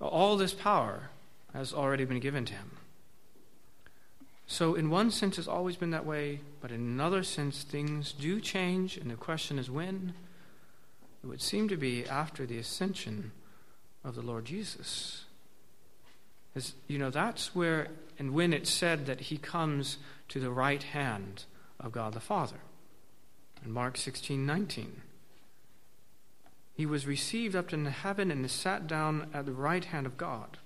[0.00, 1.08] all this power
[1.54, 2.72] has already been given to him.
[4.56, 8.40] So, in one sense, it's always been that way, but in another sense, things do
[8.40, 10.14] change, and the question is when.
[11.22, 13.32] It would seem to be after the ascension
[14.02, 15.24] of the Lord Jesus.
[16.54, 17.88] As, you know, that's where
[18.18, 19.98] and when it's said that he comes
[20.30, 21.44] to the right hand
[21.78, 22.60] of God the Father.
[23.62, 25.02] In Mark 16 19.
[26.72, 30.56] He was received up into heaven and sat down at the right hand of God.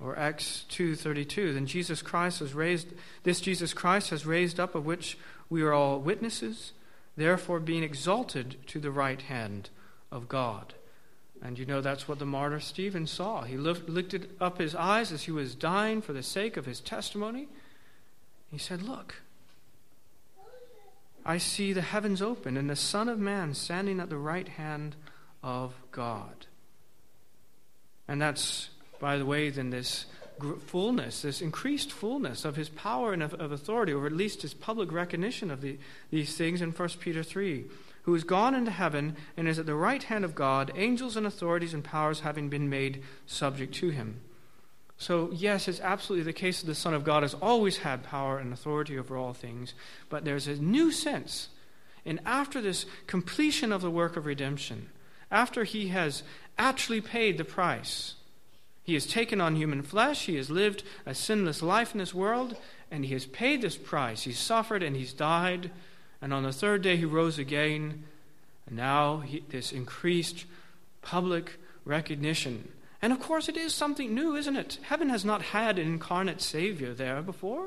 [0.00, 4.86] Or Acts 2:32, then Jesus Christ has raised this Jesus Christ has raised up of
[4.86, 5.18] which
[5.50, 6.72] we are all witnesses,
[7.16, 9.70] therefore being exalted to the right hand
[10.12, 10.74] of God.
[11.42, 13.42] And you know that's what the martyr Stephen saw.
[13.42, 17.48] He lifted up his eyes as he was dying for the sake of his testimony.
[18.50, 19.22] He said, "Look,
[21.24, 24.96] I see the heavens open and the Son of Man standing at the right hand
[25.42, 26.46] of God."
[28.06, 30.06] And that's by the way, than this
[30.66, 34.54] fullness, this increased fullness of his power and of, of authority, or at least his
[34.54, 35.78] public recognition of the,
[36.10, 37.64] these things in 1 Peter 3,
[38.02, 41.26] who is gone into heaven and is at the right hand of God, angels and
[41.26, 44.20] authorities and powers having been made subject to him.
[44.96, 48.38] So, yes, it's absolutely the case that the Son of God has always had power
[48.38, 49.74] and authority over all things,
[50.08, 51.48] but there's a new sense.
[52.04, 54.88] And after this completion of the work of redemption,
[55.30, 56.22] after he has
[56.58, 58.14] actually paid the price,
[58.88, 60.24] he has taken on human flesh.
[60.24, 62.56] He has lived a sinless life in this world,
[62.90, 64.22] and he has paid this price.
[64.22, 65.70] He's suffered and he's died,
[66.22, 68.04] and on the third day he rose again.
[68.66, 70.46] And now he, this increased
[71.02, 72.72] public recognition.
[73.02, 74.78] And of course, it is something new, isn't it?
[74.84, 77.66] Heaven has not had an incarnate Savior there before.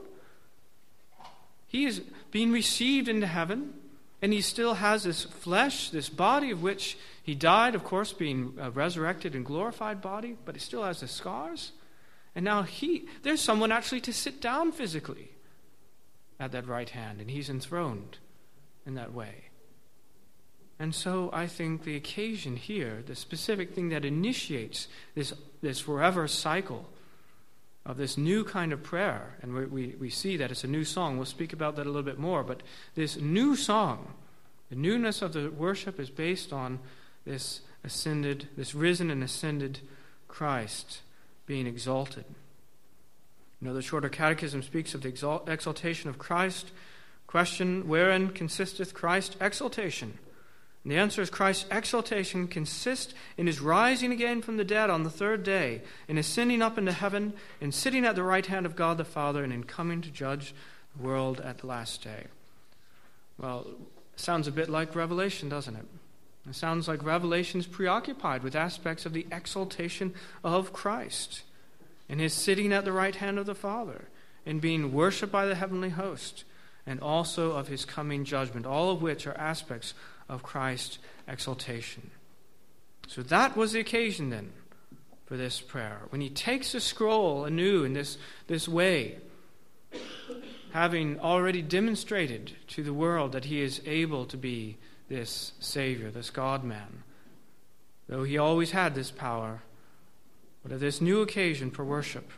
[1.68, 3.76] He is being received into heaven.
[4.22, 8.54] And he still has this flesh, this body of which he died, of course, being
[8.60, 11.72] a resurrected and glorified body, but he still has the scars.
[12.36, 15.32] And now he, there's someone actually to sit down physically
[16.40, 18.20] at that right hand, and he's enthroned
[18.86, 19.46] in that way.
[20.80, 26.28] And so I think the occasion here, the specific thing that initiates this, this forever
[26.28, 26.90] cycle
[27.86, 29.38] of this new kind of prayer.
[29.42, 31.18] And we, we, we, see that it's a new song.
[31.18, 32.44] We'll speak about that a little bit more.
[32.44, 32.62] But
[32.96, 34.14] this new song,
[34.70, 36.80] the newness of the worship is based on
[37.26, 39.80] this ascended, this risen and ascended
[40.28, 41.02] Christ
[41.46, 42.26] being exalted.
[43.64, 46.72] Know, the Shorter Catechism speaks of the exalt, exaltation of Christ.
[47.28, 50.18] Question Wherein consisteth Christ's exaltation?
[50.84, 55.04] And the answer is Christ's exaltation consists in his rising again from the dead on
[55.04, 58.76] the third day, in ascending up into heaven, in sitting at the right hand of
[58.76, 60.56] God the Father, and in coming to judge
[60.96, 62.26] the world at the last day.
[63.38, 63.68] Well,
[64.16, 65.86] sounds a bit like Revelation, doesn't it?
[66.50, 71.44] It sounds like Revelation is preoccupied with aspects of the exaltation of Christ,
[72.10, 74.08] in his sitting at the right hand of the Father,
[74.48, 76.44] in being worshipped by the heavenly host,
[76.88, 79.94] and also of his coming judgment, all of which are aspects
[80.32, 82.10] of Christ's exaltation.
[83.08, 84.54] So that was the occasion then
[85.26, 86.04] for this prayer.
[86.10, 88.18] When he takes the scroll anew in this,
[88.48, 89.18] this way,
[90.72, 94.78] having already demonstrated to the world that he is able to be
[95.10, 97.04] this Savior, this God man,
[98.08, 99.62] though he always had this power,
[100.64, 102.32] but at this new occasion for worship.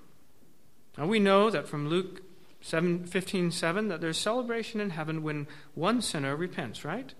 [0.97, 2.21] Now we know that from Luke
[2.61, 7.13] 7, 15 7 that there's celebration in heaven when one sinner repents, right?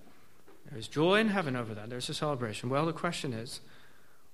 [0.71, 1.89] There's joy in heaven over that.
[1.89, 2.69] There's a celebration.
[2.69, 3.61] Well, the question is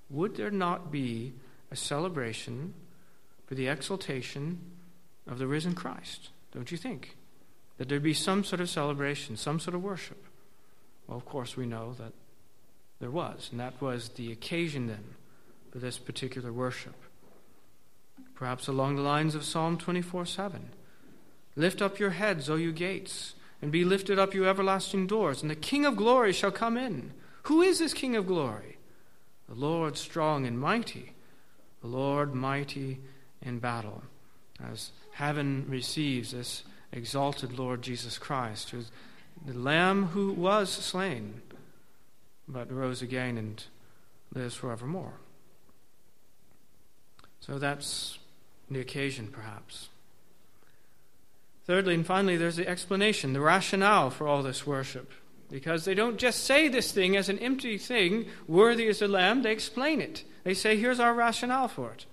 [0.09, 1.33] would there not be
[1.71, 2.73] a celebration
[3.45, 4.59] for the exaltation
[5.27, 6.29] of the risen Christ?
[6.51, 7.15] Don't you think?
[7.77, 10.23] That there'd be some sort of celebration, some sort of worship.
[11.07, 12.13] Well, of course, we know that
[12.99, 15.03] there was, and that was the occasion then
[15.71, 16.95] for this particular worship.
[18.35, 20.69] Perhaps along the lines of Psalm 24 7.
[21.55, 25.51] Lift up your heads, O you gates and be lifted up, you everlasting doors, and
[25.51, 27.11] the King of glory shall come in.
[27.43, 28.77] Who is this King of glory?
[29.47, 31.13] The Lord strong and mighty,
[31.81, 32.99] the Lord mighty
[33.41, 34.03] in battle.
[34.63, 38.91] As heaven receives this exalted Lord Jesus Christ, who's
[39.45, 41.41] the Lamb who was slain,
[42.47, 43.63] but rose again and
[44.33, 45.13] lives forevermore.
[47.39, 48.19] So that's
[48.69, 49.89] the occasion, perhaps.
[51.69, 55.11] Thirdly and finally, there's the explanation, the rationale for all this worship.
[55.51, 59.43] Because they don't just say this thing as an empty thing, worthy is the Lamb,
[59.43, 60.23] they explain it.
[60.43, 62.07] They say, here's our rationale for it.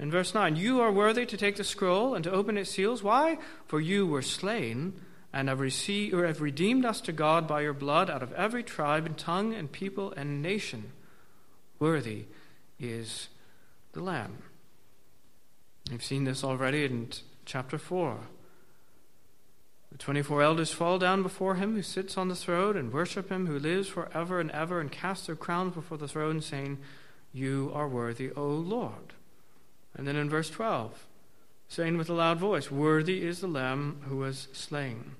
[0.00, 3.04] In verse 9, you are worthy to take the scroll and to open its seals.
[3.04, 3.38] Why?
[3.66, 4.94] For you were slain
[5.32, 8.64] and have, received, or have redeemed us to God by your blood out of every
[8.64, 10.90] tribe and tongue and people and nation.
[11.78, 12.24] Worthy
[12.80, 13.28] is
[13.92, 14.38] the Lamb.
[15.88, 17.10] We've seen this already in
[17.44, 18.18] chapter 4.
[20.00, 23.46] The 24 elders fall down before him who sits on the throne and worship him
[23.46, 26.78] who lives forever and ever and cast their crowns before the throne, saying,
[27.34, 29.12] You are worthy, O Lord.
[29.94, 31.06] And then in verse 12,
[31.68, 35.16] saying with a loud voice, Worthy is the Lamb who was slain.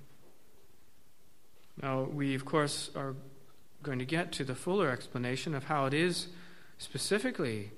[1.83, 3.16] Now, we, of course, are
[3.83, 6.28] going to get to the fuller explanation of how it is
[6.78, 7.72] specifically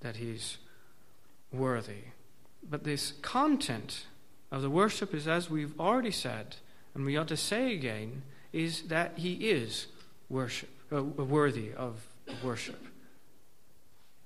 [0.00, 0.58] that he's
[1.50, 2.02] worthy.
[2.62, 4.04] But this content
[4.52, 6.56] of the worship is, as we've already said,
[6.94, 8.22] and we ought to say again,
[8.52, 9.86] is that he is
[10.28, 12.06] worship, uh, worthy of
[12.44, 12.86] worship.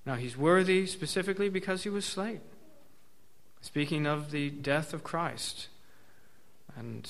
[0.05, 2.41] Now, he's worthy specifically because he was slain.
[3.61, 5.69] Speaking of the death of Christ.
[6.77, 7.09] And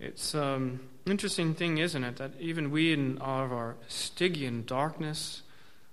[0.00, 4.64] it's an um, interesting thing, isn't it, that even we in all of our Stygian
[4.64, 5.42] darkness,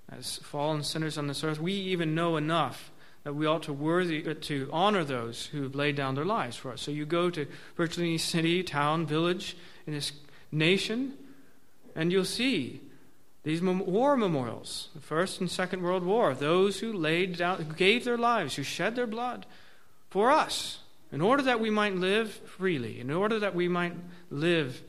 [0.10, 2.92] as fallen sinners on this earth, we even know enough
[3.24, 6.56] that we ought to worthy uh, to honor those who have laid down their lives
[6.56, 6.82] for us.
[6.82, 7.46] So you go to
[7.76, 10.12] virtually any city, town, village in this
[10.52, 11.14] nation,
[11.96, 12.82] and you'll see
[13.44, 18.06] these war memorials, the First and Second World War, those who laid down, who gave
[18.06, 19.46] their lives, who shed their blood
[20.10, 20.80] for us,
[21.12, 23.94] in order that we might live freely, in order that we might
[24.30, 24.82] live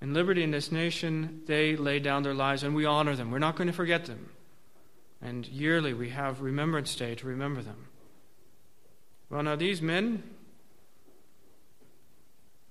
[0.00, 3.30] in liberty in this nation, they laid down their lives, and we honor them.
[3.30, 4.30] We're not going to forget them.
[5.22, 7.86] And yearly we have Remembrance Day to remember them.
[9.28, 10.22] Well, now these men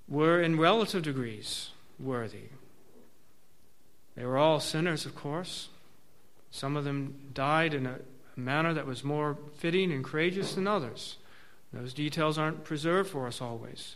[0.08, 1.70] were in relative degrees
[2.00, 2.50] worthy.
[4.16, 5.70] They were all sinners, of course.
[6.52, 8.00] Some of them died in a
[8.36, 11.18] manner that was more fitting and courageous than others.
[11.72, 13.95] Those details aren't preserved for us always.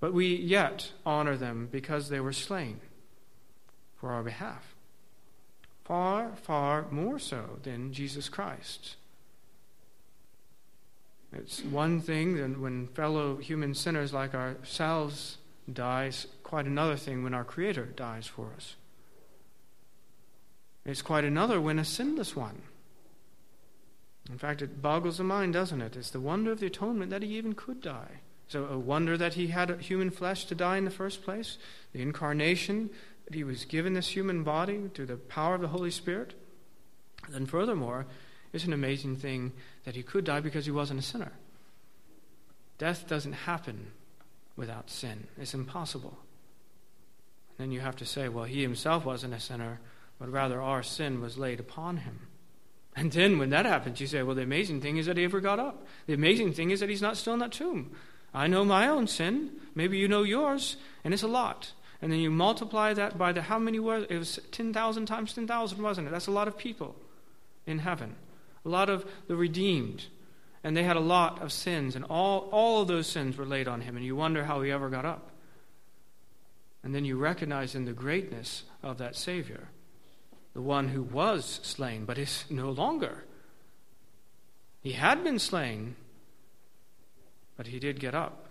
[0.00, 2.80] But we yet honor them because they were slain
[3.96, 4.74] for our behalf
[5.84, 8.96] far, far more so than Jesus Christ.
[11.32, 15.38] It's one thing than when fellow human sinners like ourselves
[15.72, 18.74] dies, quite another thing when our Creator dies for us.
[20.84, 22.62] It's quite another when a sinless one.
[24.30, 25.96] In fact, it boggles the mind, doesn't it?
[25.96, 28.20] It's the wonder of the atonement that he even could die.
[28.48, 31.58] So, a wonder that he had human flesh to die in the first place,
[31.92, 32.90] the incarnation,
[33.30, 36.34] that he was given this human body through the power of the Holy Spirit.
[37.32, 38.06] And furthermore,
[38.52, 39.52] it's an amazing thing
[39.84, 41.30] that he could die because he wasn't a sinner.
[42.76, 43.92] Death doesn't happen
[44.56, 46.18] without sin, it's impossible.
[47.50, 49.78] And then you have to say, well, he himself wasn't a sinner,
[50.18, 52.26] but rather our sin was laid upon him.
[52.96, 55.40] And then when that happens, you say, well, the amazing thing is that he ever
[55.40, 55.86] got up.
[56.06, 57.92] The amazing thing is that he's not still in that tomb.
[58.34, 59.52] I know my own sin.
[59.76, 61.72] Maybe you know yours, and it's a lot.
[62.02, 65.82] And then you multiply that by the how many was it was 10,000 times 10,000
[65.82, 66.10] wasn't it?
[66.10, 66.96] That's a lot of people
[67.66, 68.16] in heaven.
[68.64, 70.06] A lot of the redeemed.
[70.62, 73.68] And they had a lot of sins and all all of those sins were laid
[73.68, 75.30] on him and you wonder how he ever got up.
[76.82, 79.68] And then you recognize in the greatness of that savior
[80.54, 83.24] the one who was slain but is no longer.
[84.80, 85.96] He had been slain
[87.56, 88.46] but he did get up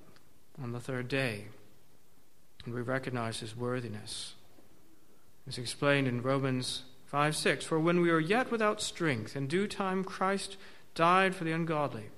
[0.61, 1.45] on the third day.
[2.65, 4.35] And we recognize his worthiness.
[5.47, 7.65] It's explained in Romans 5 6.
[7.65, 10.57] For when we were yet without strength, in due time Christ
[10.93, 12.09] died for the ungodly.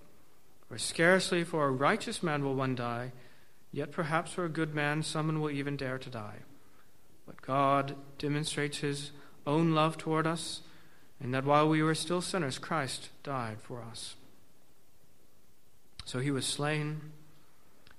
[0.67, 3.11] For scarcely for a righteous man will one die,
[3.71, 6.39] yet perhaps for a good man someone will even dare to die.
[7.25, 9.11] But God demonstrates his
[9.45, 10.61] own love toward us,
[11.19, 14.15] in that while we were still sinners, Christ died for us.
[16.05, 17.11] So he was slain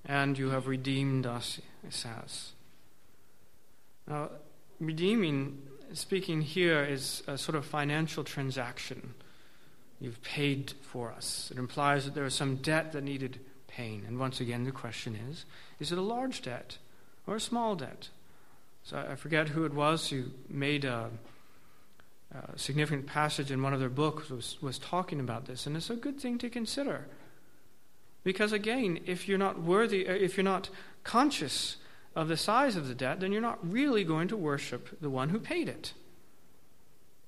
[0.04, 2.52] and you have redeemed us, it says.
[4.06, 4.30] Now,
[4.80, 5.62] redeeming,
[5.92, 9.14] speaking here, is a sort of financial transaction.
[10.00, 11.50] You've paid for us.
[11.52, 14.04] It implies that there was some debt that needed paying.
[14.06, 15.44] And once again, the question is
[15.78, 16.78] is it a large debt
[17.26, 18.08] or a small debt?
[18.84, 21.10] So I forget who it was who made a,
[22.34, 25.90] a significant passage in one of their books was, was talking about this, and it's
[25.90, 27.06] a good thing to consider.
[28.24, 30.70] Because again, if you're not worthy, uh, if you're not
[31.04, 31.76] conscious
[32.14, 35.30] of the size of the debt, then you're not really going to worship the one
[35.30, 35.92] who paid it.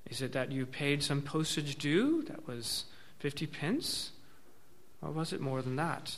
[0.09, 2.85] Is it that you paid some postage due that was
[3.19, 4.11] 50 pence?
[5.01, 6.15] Or was it more than that?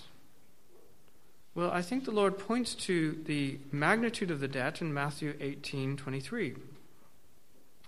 [1.56, 6.56] Well, I think the Lord points to the magnitude of the debt in Matthew 18:23.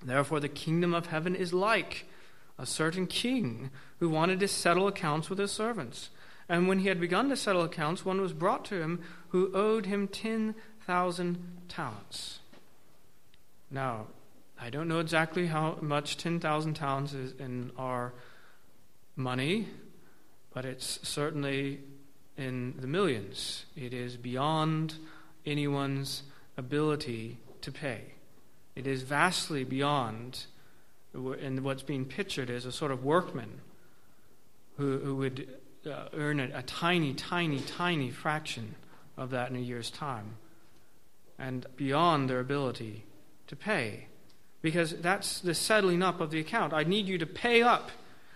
[0.02, 2.06] Therefore, the kingdom of heaven is like
[2.58, 3.70] a certain king
[4.00, 6.10] who wanted to settle accounts with his servants.
[6.50, 9.86] And when he had begun to settle accounts, one was brought to him who owed
[9.86, 12.40] him 10,000 talents.
[13.70, 14.08] Now,
[14.60, 18.14] I don't know exactly how much 10,000 talents is in our
[19.16, 19.68] money,
[20.52, 21.82] but it's certainly
[22.36, 23.66] in the millions.
[23.76, 24.96] It is beyond
[25.46, 26.24] anyone's
[26.58, 28.14] ability to pay.
[28.76, 30.46] It is vastly beyond,
[31.14, 33.62] and what's being pictured is a sort of workman
[34.78, 35.48] who, who would
[35.86, 38.76] uh, earn a, a tiny, tiny, tiny fraction
[39.18, 40.38] of that in a year's time,
[41.38, 43.06] and beyond their ability
[43.48, 44.08] to pay.
[44.62, 46.74] Because that's the settling up of the account.
[46.74, 47.92] I need you to pay up.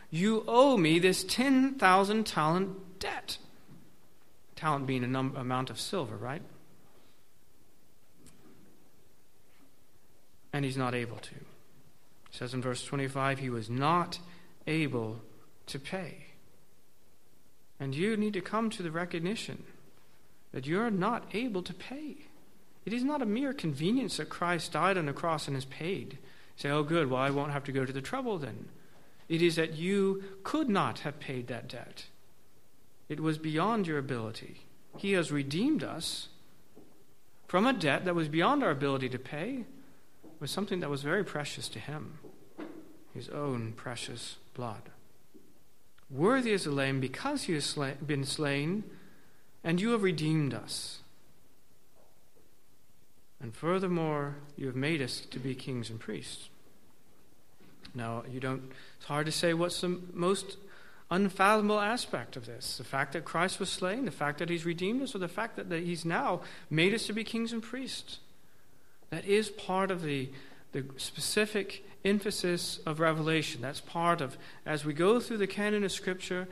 [0.09, 3.37] You owe me this 10,000 talent debt.
[4.55, 6.41] Talent being a num- amount of silver, right?
[10.53, 11.35] And he's not able to.
[11.35, 11.41] It
[12.31, 14.19] says in verse 25, he was not
[14.65, 15.19] able
[15.67, 16.22] to pay.
[17.83, 19.65] And you need to come to the recognition
[20.53, 22.15] that you're not able to pay.
[22.85, 26.17] It is not a mere convenience that Christ died on the cross and is paid.
[26.55, 28.69] Say, oh, good, well, I won't have to go to the trouble then.
[29.27, 32.05] It is that you could not have paid that debt.
[33.09, 34.61] It was beyond your ability.
[34.97, 36.29] He has redeemed us
[37.49, 39.65] from a debt that was beyond our ability to pay,
[40.39, 42.19] was something that was very precious to him
[43.13, 44.83] his own precious blood.
[46.09, 48.83] Worthy is the Lamb because he has been slain,
[49.63, 50.99] and you have redeemed us.
[53.41, 56.49] And furthermore, you have made us to be kings and priests.
[57.93, 60.57] Now, you don't, it's hard to say what's the most
[61.11, 65.01] unfathomable aspect of this the fact that Christ was slain, the fact that he's redeemed
[65.01, 68.19] us, or the fact that, that he's now made us to be kings and priests.
[69.09, 70.29] That is part of the,
[70.73, 73.61] the specific emphasis of Revelation.
[73.61, 76.47] That's part of, as we go through the canon of Scripture,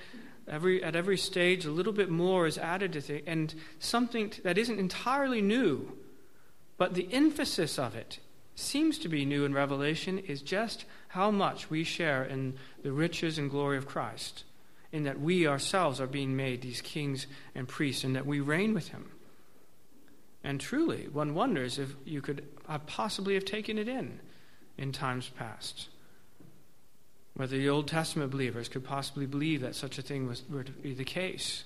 [0.48, 4.58] every, at every stage, a little bit more is added to it, and something that
[4.58, 5.92] isn't entirely new,
[6.78, 8.20] but the emphasis of it
[8.56, 12.54] seems to be new in Revelation is just how much we share in
[12.84, 14.44] the riches and glory of Christ
[14.92, 18.74] in that we ourselves are being made these kings and priests, and that we reign
[18.74, 19.10] with him.
[20.44, 22.46] And truly, one wonders if you could
[22.78, 24.20] possibly have taken it in
[24.78, 25.90] in times past.
[27.34, 30.72] Whether the Old Testament believers could possibly believe that such a thing was were to
[30.72, 31.64] be the case.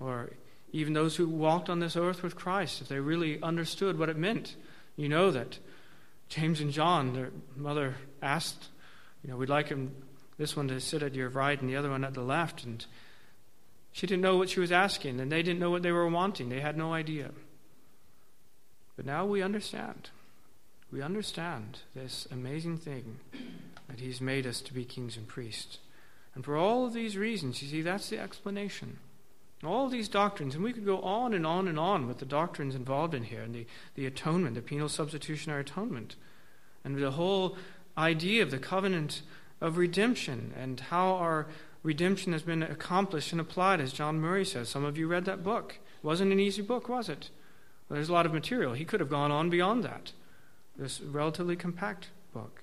[0.00, 0.30] Or
[0.72, 4.16] even those who walked on this earth with Christ, if they really understood what it
[4.16, 4.56] meant.
[4.96, 5.58] You know that
[6.28, 8.68] James and John, their mother asked,
[9.22, 9.94] you know, we'd like him
[10.36, 12.64] this one to sit at your right and the other one at the left.
[12.64, 12.84] And
[13.92, 16.48] she didn't know what she was asking, and they didn't know what they were wanting.
[16.48, 17.30] They had no idea.
[18.96, 20.10] But now we understand.
[20.92, 23.18] We understand this amazing thing
[23.88, 25.78] that He's made us to be kings and priests.
[26.34, 28.98] And for all of these reasons, you see, that's the explanation.
[29.64, 32.74] All these doctrines, and we could go on and on and on with the doctrines
[32.74, 36.16] involved in here, and the, the atonement, the penal substitutionary atonement,
[36.84, 37.56] and the whole
[37.96, 39.22] idea of the covenant
[39.60, 41.46] of redemption and how our
[41.82, 44.68] redemption has been accomplished and applied, as John Murray says.
[44.68, 45.78] Some of you read that book.
[46.02, 47.30] It wasn't an easy book, was it?
[47.90, 48.72] There's a lot of material.
[48.72, 50.12] He could have gone on beyond that.
[50.76, 52.62] This relatively compact book.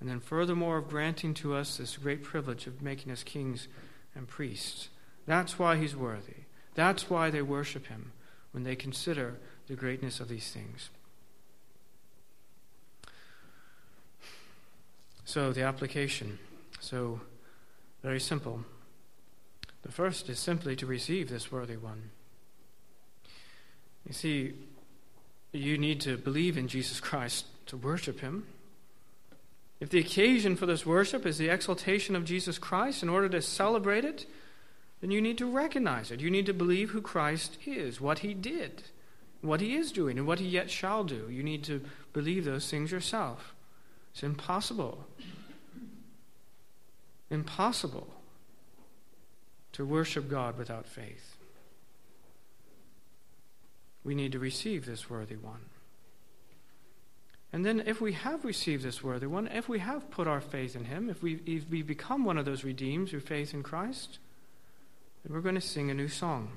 [0.00, 3.68] And then, furthermore, of granting to us this great privilege of making us kings
[4.14, 4.88] and priests.
[5.26, 6.44] That's why he's worthy.
[6.74, 8.12] That's why they worship him
[8.52, 10.88] when they consider the greatness of these things.
[15.24, 16.38] So, the application.
[16.80, 17.20] So,
[18.02, 18.64] very simple.
[19.82, 22.10] The first is simply to receive this worthy one.
[24.06, 24.54] You see,
[25.52, 28.46] you need to believe in Jesus Christ to worship him.
[29.80, 33.40] If the occasion for this worship is the exaltation of Jesus Christ, in order to
[33.40, 34.26] celebrate it,
[35.00, 36.20] then you need to recognize it.
[36.20, 38.82] You need to believe who Christ is, what he did,
[39.40, 41.28] what he is doing, and what he yet shall do.
[41.30, 41.82] You need to
[42.12, 43.54] believe those things yourself.
[44.12, 45.06] It's impossible.
[47.30, 48.08] Impossible
[49.72, 51.36] to worship God without faith.
[54.04, 55.66] We need to receive this worthy one.
[57.52, 60.76] And then, if we have received this worthy one, if we have put our faith
[60.76, 64.18] in him, if we, if we become one of those redeemed through faith in Christ,
[65.24, 66.52] then we're going to sing a new song.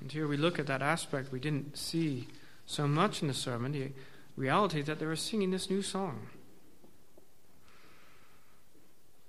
[0.00, 2.28] And here we look at that aspect we didn't see
[2.66, 3.92] so much in the sermon the
[4.36, 6.28] reality that they were singing this new song.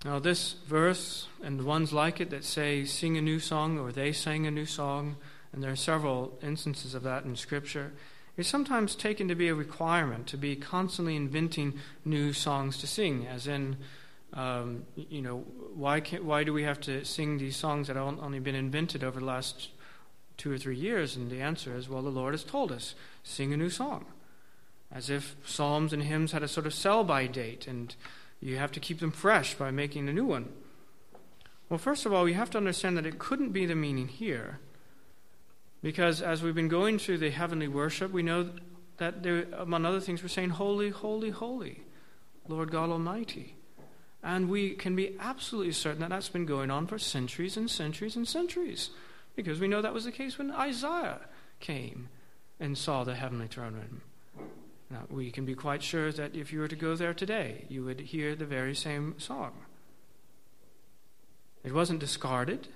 [0.05, 3.93] Now, this verse and the ones like it that say, sing a new song, or
[3.93, 5.15] they sang a new song,
[5.53, 7.93] and there are several instances of that in Scripture,
[8.35, 13.27] is sometimes taken to be a requirement to be constantly inventing new songs to sing,
[13.27, 13.77] as in,
[14.33, 15.45] um, you know,
[15.75, 19.19] why, why do we have to sing these songs that have only been invented over
[19.19, 19.69] the last
[20.37, 21.15] two or three years?
[21.15, 24.05] And the answer is, well, the Lord has told us, sing a new song.
[24.91, 27.95] As if psalms and hymns had a sort of sell by date, and
[28.41, 30.49] you have to keep them fresh by making a new one.
[31.69, 34.59] Well, first of all, we have to understand that it couldn't be the meaning here.
[35.83, 38.49] Because as we've been going through the heavenly worship, we know
[38.97, 41.83] that, there, among other things, we're saying, Holy, holy, holy,
[42.47, 43.57] Lord God Almighty.
[44.23, 48.15] And we can be absolutely certain that that's been going on for centuries and centuries
[48.15, 48.91] and centuries.
[49.35, 51.19] Because we know that was the case when Isaiah
[51.59, 52.07] came
[52.61, 54.01] and saw the heavenly throne room.
[54.89, 57.83] Now, we can be quite sure that if you were to go there today, you
[57.83, 59.51] would hear the very same song.
[61.65, 62.69] It wasn't discarded,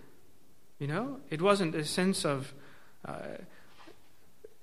[0.78, 1.22] you know?
[1.30, 2.54] It wasn't a sense of
[3.06, 3.38] Uh,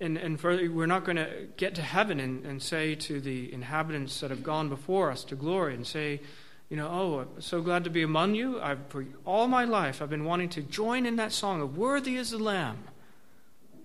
[0.01, 3.53] and, and further, we're not going to get to heaven and, and say to the
[3.53, 6.21] inhabitants that have gone before us to glory and say,
[6.69, 8.61] you know, oh, I'm so glad to be among you.
[8.61, 12.17] I've, for all my life, I've been wanting to join in that song of Worthy
[12.17, 12.79] is the Lamb.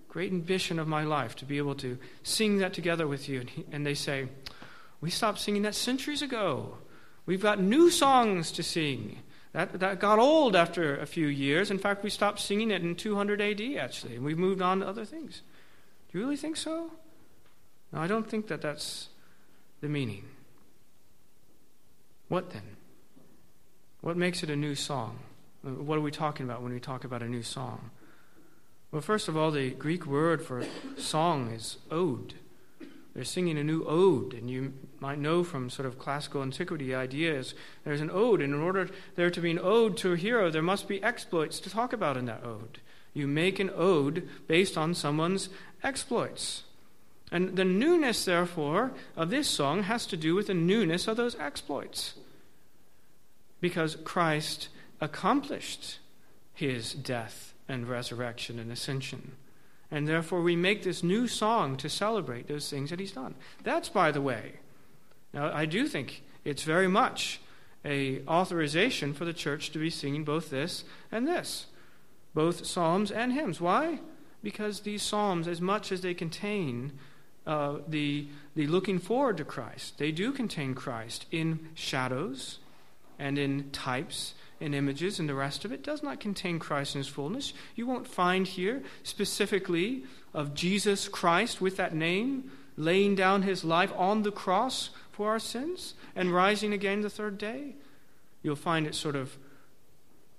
[0.08, 3.40] Great ambition of my life to be able to sing that together with you.
[3.40, 4.28] And, he, and they say,
[5.00, 6.78] we stopped singing that centuries ago.
[7.26, 9.20] We've got new songs to sing.
[9.52, 11.70] That, that got old after a few years.
[11.70, 14.86] In fact, we stopped singing it in 200 AD, actually, and we moved on to
[14.86, 15.42] other things.
[16.10, 16.92] Do you really think so?
[17.92, 19.08] No, I don't think that that's
[19.80, 20.24] the meaning.
[22.28, 22.76] What then?
[24.02, 25.18] What makes it a new song?
[25.62, 27.90] What are we talking about when we talk about a new song?
[28.92, 30.64] Well, first of all, the Greek word for
[30.96, 32.34] song is ode.
[33.14, 37.54] They're singing a new ode, and you might know from sort of classical antiquity ideas
[37.84, 40.62] there's an ode, and in order there to be an ode to a hero, there
[40.62, 42.78] must be exploits to talk about in that ode.
[43.12, 45.48] You make an ode based on someone's
[45.82, 46.62] exploits.
[47.32, 51.36] And the newness, therefore, of this song has to do with the newness of those
[51.36, 52.14] exploits.
[53.60, 54.68] Because Christ
[55.00, 55.98] accomplished
[56.54, 59.32] his death and resurrection and ascension.
[59.90, 63.34] And therefore, we make this new song to celebrate those things that he's done.
[63.64, 64.60] That's, by the way,
[65.32, 67.40] now I do think it's very much
[67.84, 71.66] a authorization for the church to be singing both this and this,
[72.34, 73.60] both psalms and hymns.
[73.60, 74.00] Why?
[74.42, 76.92] Because these psalms, as much as they contain
[77.46, 82.58] uh, the, the looking forward to Christ, they do contain Christ in shadows
[83.18, 87.00] and in types and images, and the rest of it does not contain Christ in
[87.00, 87.52] his fullness.
[87.74, 90.04] You won't find here specifically
[90.34, 95.38] of Jesus Christ with that name laying down his life on the cross for our
[95.38, 97.74] sins and rising again the third day.
[98.42, 99.36] You'll find it sort of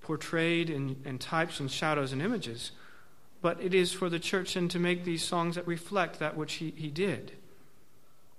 [0.01, 2.71] portrayed in, in types and shadows and images.
[3.41, 6.53] But it is for the church then to make these songs that reflect that which
[6.53, 7.33] he, he did.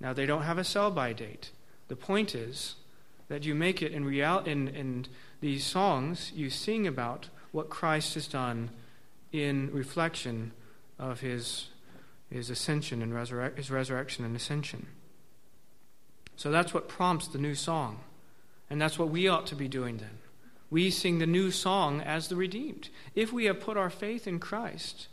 [0.00, 1.50] Now, they don't have a sell by date.
[1.88, 2.74] The point is
[3.32, 5.06] that you make it in, real, in, in
[5.40, 8.68] these songs, you sing about what Christ has done
[9.32, 10.52] in reflection
[10.98, 11.68] of his,
[12.28, 14.86] his ascension and resurre- his resurrection and ascension.
[16.36, 18.00] So that's what prompts the new song.
[18.68, 20.18] And that's what we ought to be doing then.
[20.68, 22.90] We sing the new song as the redeemed.
[23.14, 25.08] If we have put our faith in Christ,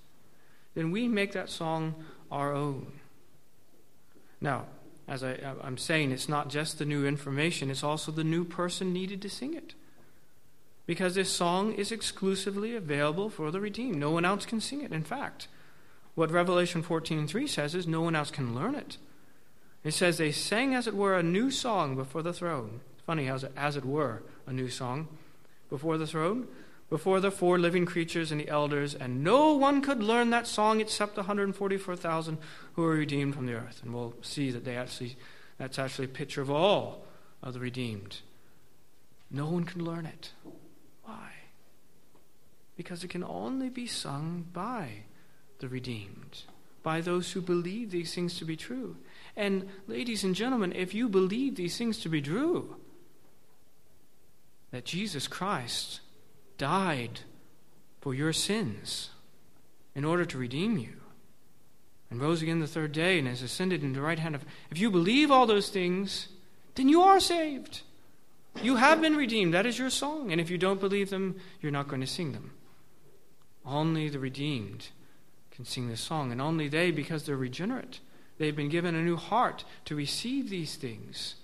[0.75, 1.95] then we make that song
[2.29, 2.99] our own.
[4.41, 4.65] Now,
[5.09, 8.45] as I, uh, am saying, it's not just the new information, it's also the new
[8.45, 9.73] person needed to sing it
[10.85, 13.97] because this song is exclusively available for the redeemed.
[13.97, 14.91] No one else can sing it.
[14.91, 15.47] In fact,
[16.15, 18.97] what Revelation 14:3 says is no one else can learn it.
[19.83, 22.81] It says they sang as it were a new song before the throne.
[23.05, 25.07] Funny how as it were a new song
[25.69, 26.47] before the throne,
[26.89, 30.81] before the four living creatures and the elders, and no one could learn that song
[30.81, 32.37] except the 144,000
[32.73, 33.81] who were redeemed from the earth.
[33.83, 35.15] And we'll see that they actually
[35.59, 37.05] that's actually a picture of all
[37.43, 38.19] of the redeemed.
[39.29, 40.31] No one can learn it
[41.03, 41.31] Why?
[42.75, 45.03] because it can only be sung by
[45.59, 46.43] the redeemed,
[46.81, 48.95] by those who believe these things to be true.
[49.35, 52.77] And, ladies and gentlemen, if you believe these things to be true,
[54.71, 55.99] that Jesus Christ
[56.59, 57.21] died
[57.99, 59.09] for your sins
[59.95, 60.93] in order to redeem you,
[62.11, 64.45] and rose again the third day and has ascended into the right hand of.
[64.69, 66.27] If you believe all those things,
[66.75, 67.81] then you are saved.
[68.61, 69.53] You have been redeemed.
[69.53, 70.31] That is your song.
[70.31, 72.51] And if you don't believe them, you're not going to sing them.
[73.65, 74.89] Only the redeemed
[75.51, 77.99] can sing this song, and only they, because they're regenerate,
[78.37, 81.35] they've been given a new heart to receive these things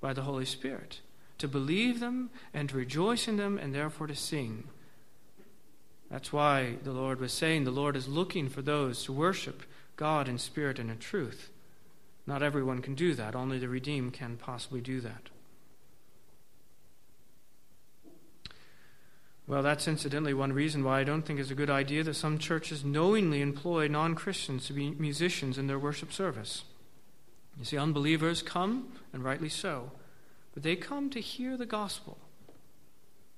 [0.00, 1.00] by the Holy Spirit,
[1.38, 4.64] to believe them and to rejoice in them, and therefore to sing
[6.10, 9.62] That's why the Lord was saying the Lord is looking for those to worship
[9.96, 11.50] God in spirit and in truth.
[12.26, 15.30] Not everyone can do that, only the redeemed can possibly do that.
[19.46, 22.38] Well, that's incidentally one reason why I don't think it's a good idea that some
[22.38, 26.64] churches knowingly employ non Christians to be musicians in their worship service.
[27.58, 29.92] You see, unbelievers come, and rightly so,
[30.54, 32.16] but they come to hear the gospel.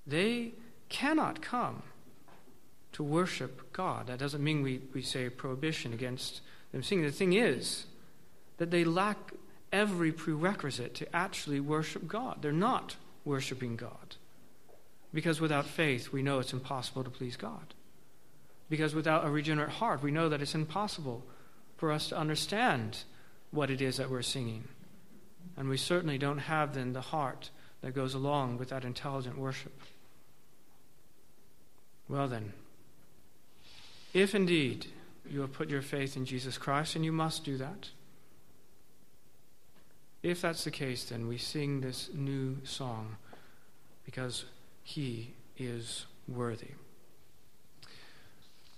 [0.06, 0.52] They
[0.88, 1.82] cannot come
[2.92, 4.06] to worship God.
[4.06, 6.42] That doesn't mean we, we say prohibition against
[6.72, 7.06] them singing.
[7.06, 7.86] The thing is
[8.58, 9.32] that they lack
[9.72, 12.38] every prerequisite to actually worship God.
[12.42, 14.16] They're not worshiping God.
[15.12, 17.74] Because without faith, we know it's impossible to please God.
[18.68, 21.24] Because without a regenerate heart, we know that it's impossible
[21.76, 22.98] for us to understand
[23.50, 24.64] what it is that we're singing.
[25.56, 27.50] And we certainly don't have then the heart
[27.80, 29.80] that goes along with that intelligent worship.
[32.08, 32.52] Well, then,
[34.12, 34.86] if indeed
[35.28, 37.90] you have put your faith in Jesus Christ, and you must do that,
[40.22, 43.16] if that's the case, then we sing this new song
[44.04, 44.44] because
[44.82, 46.70] he is worthy.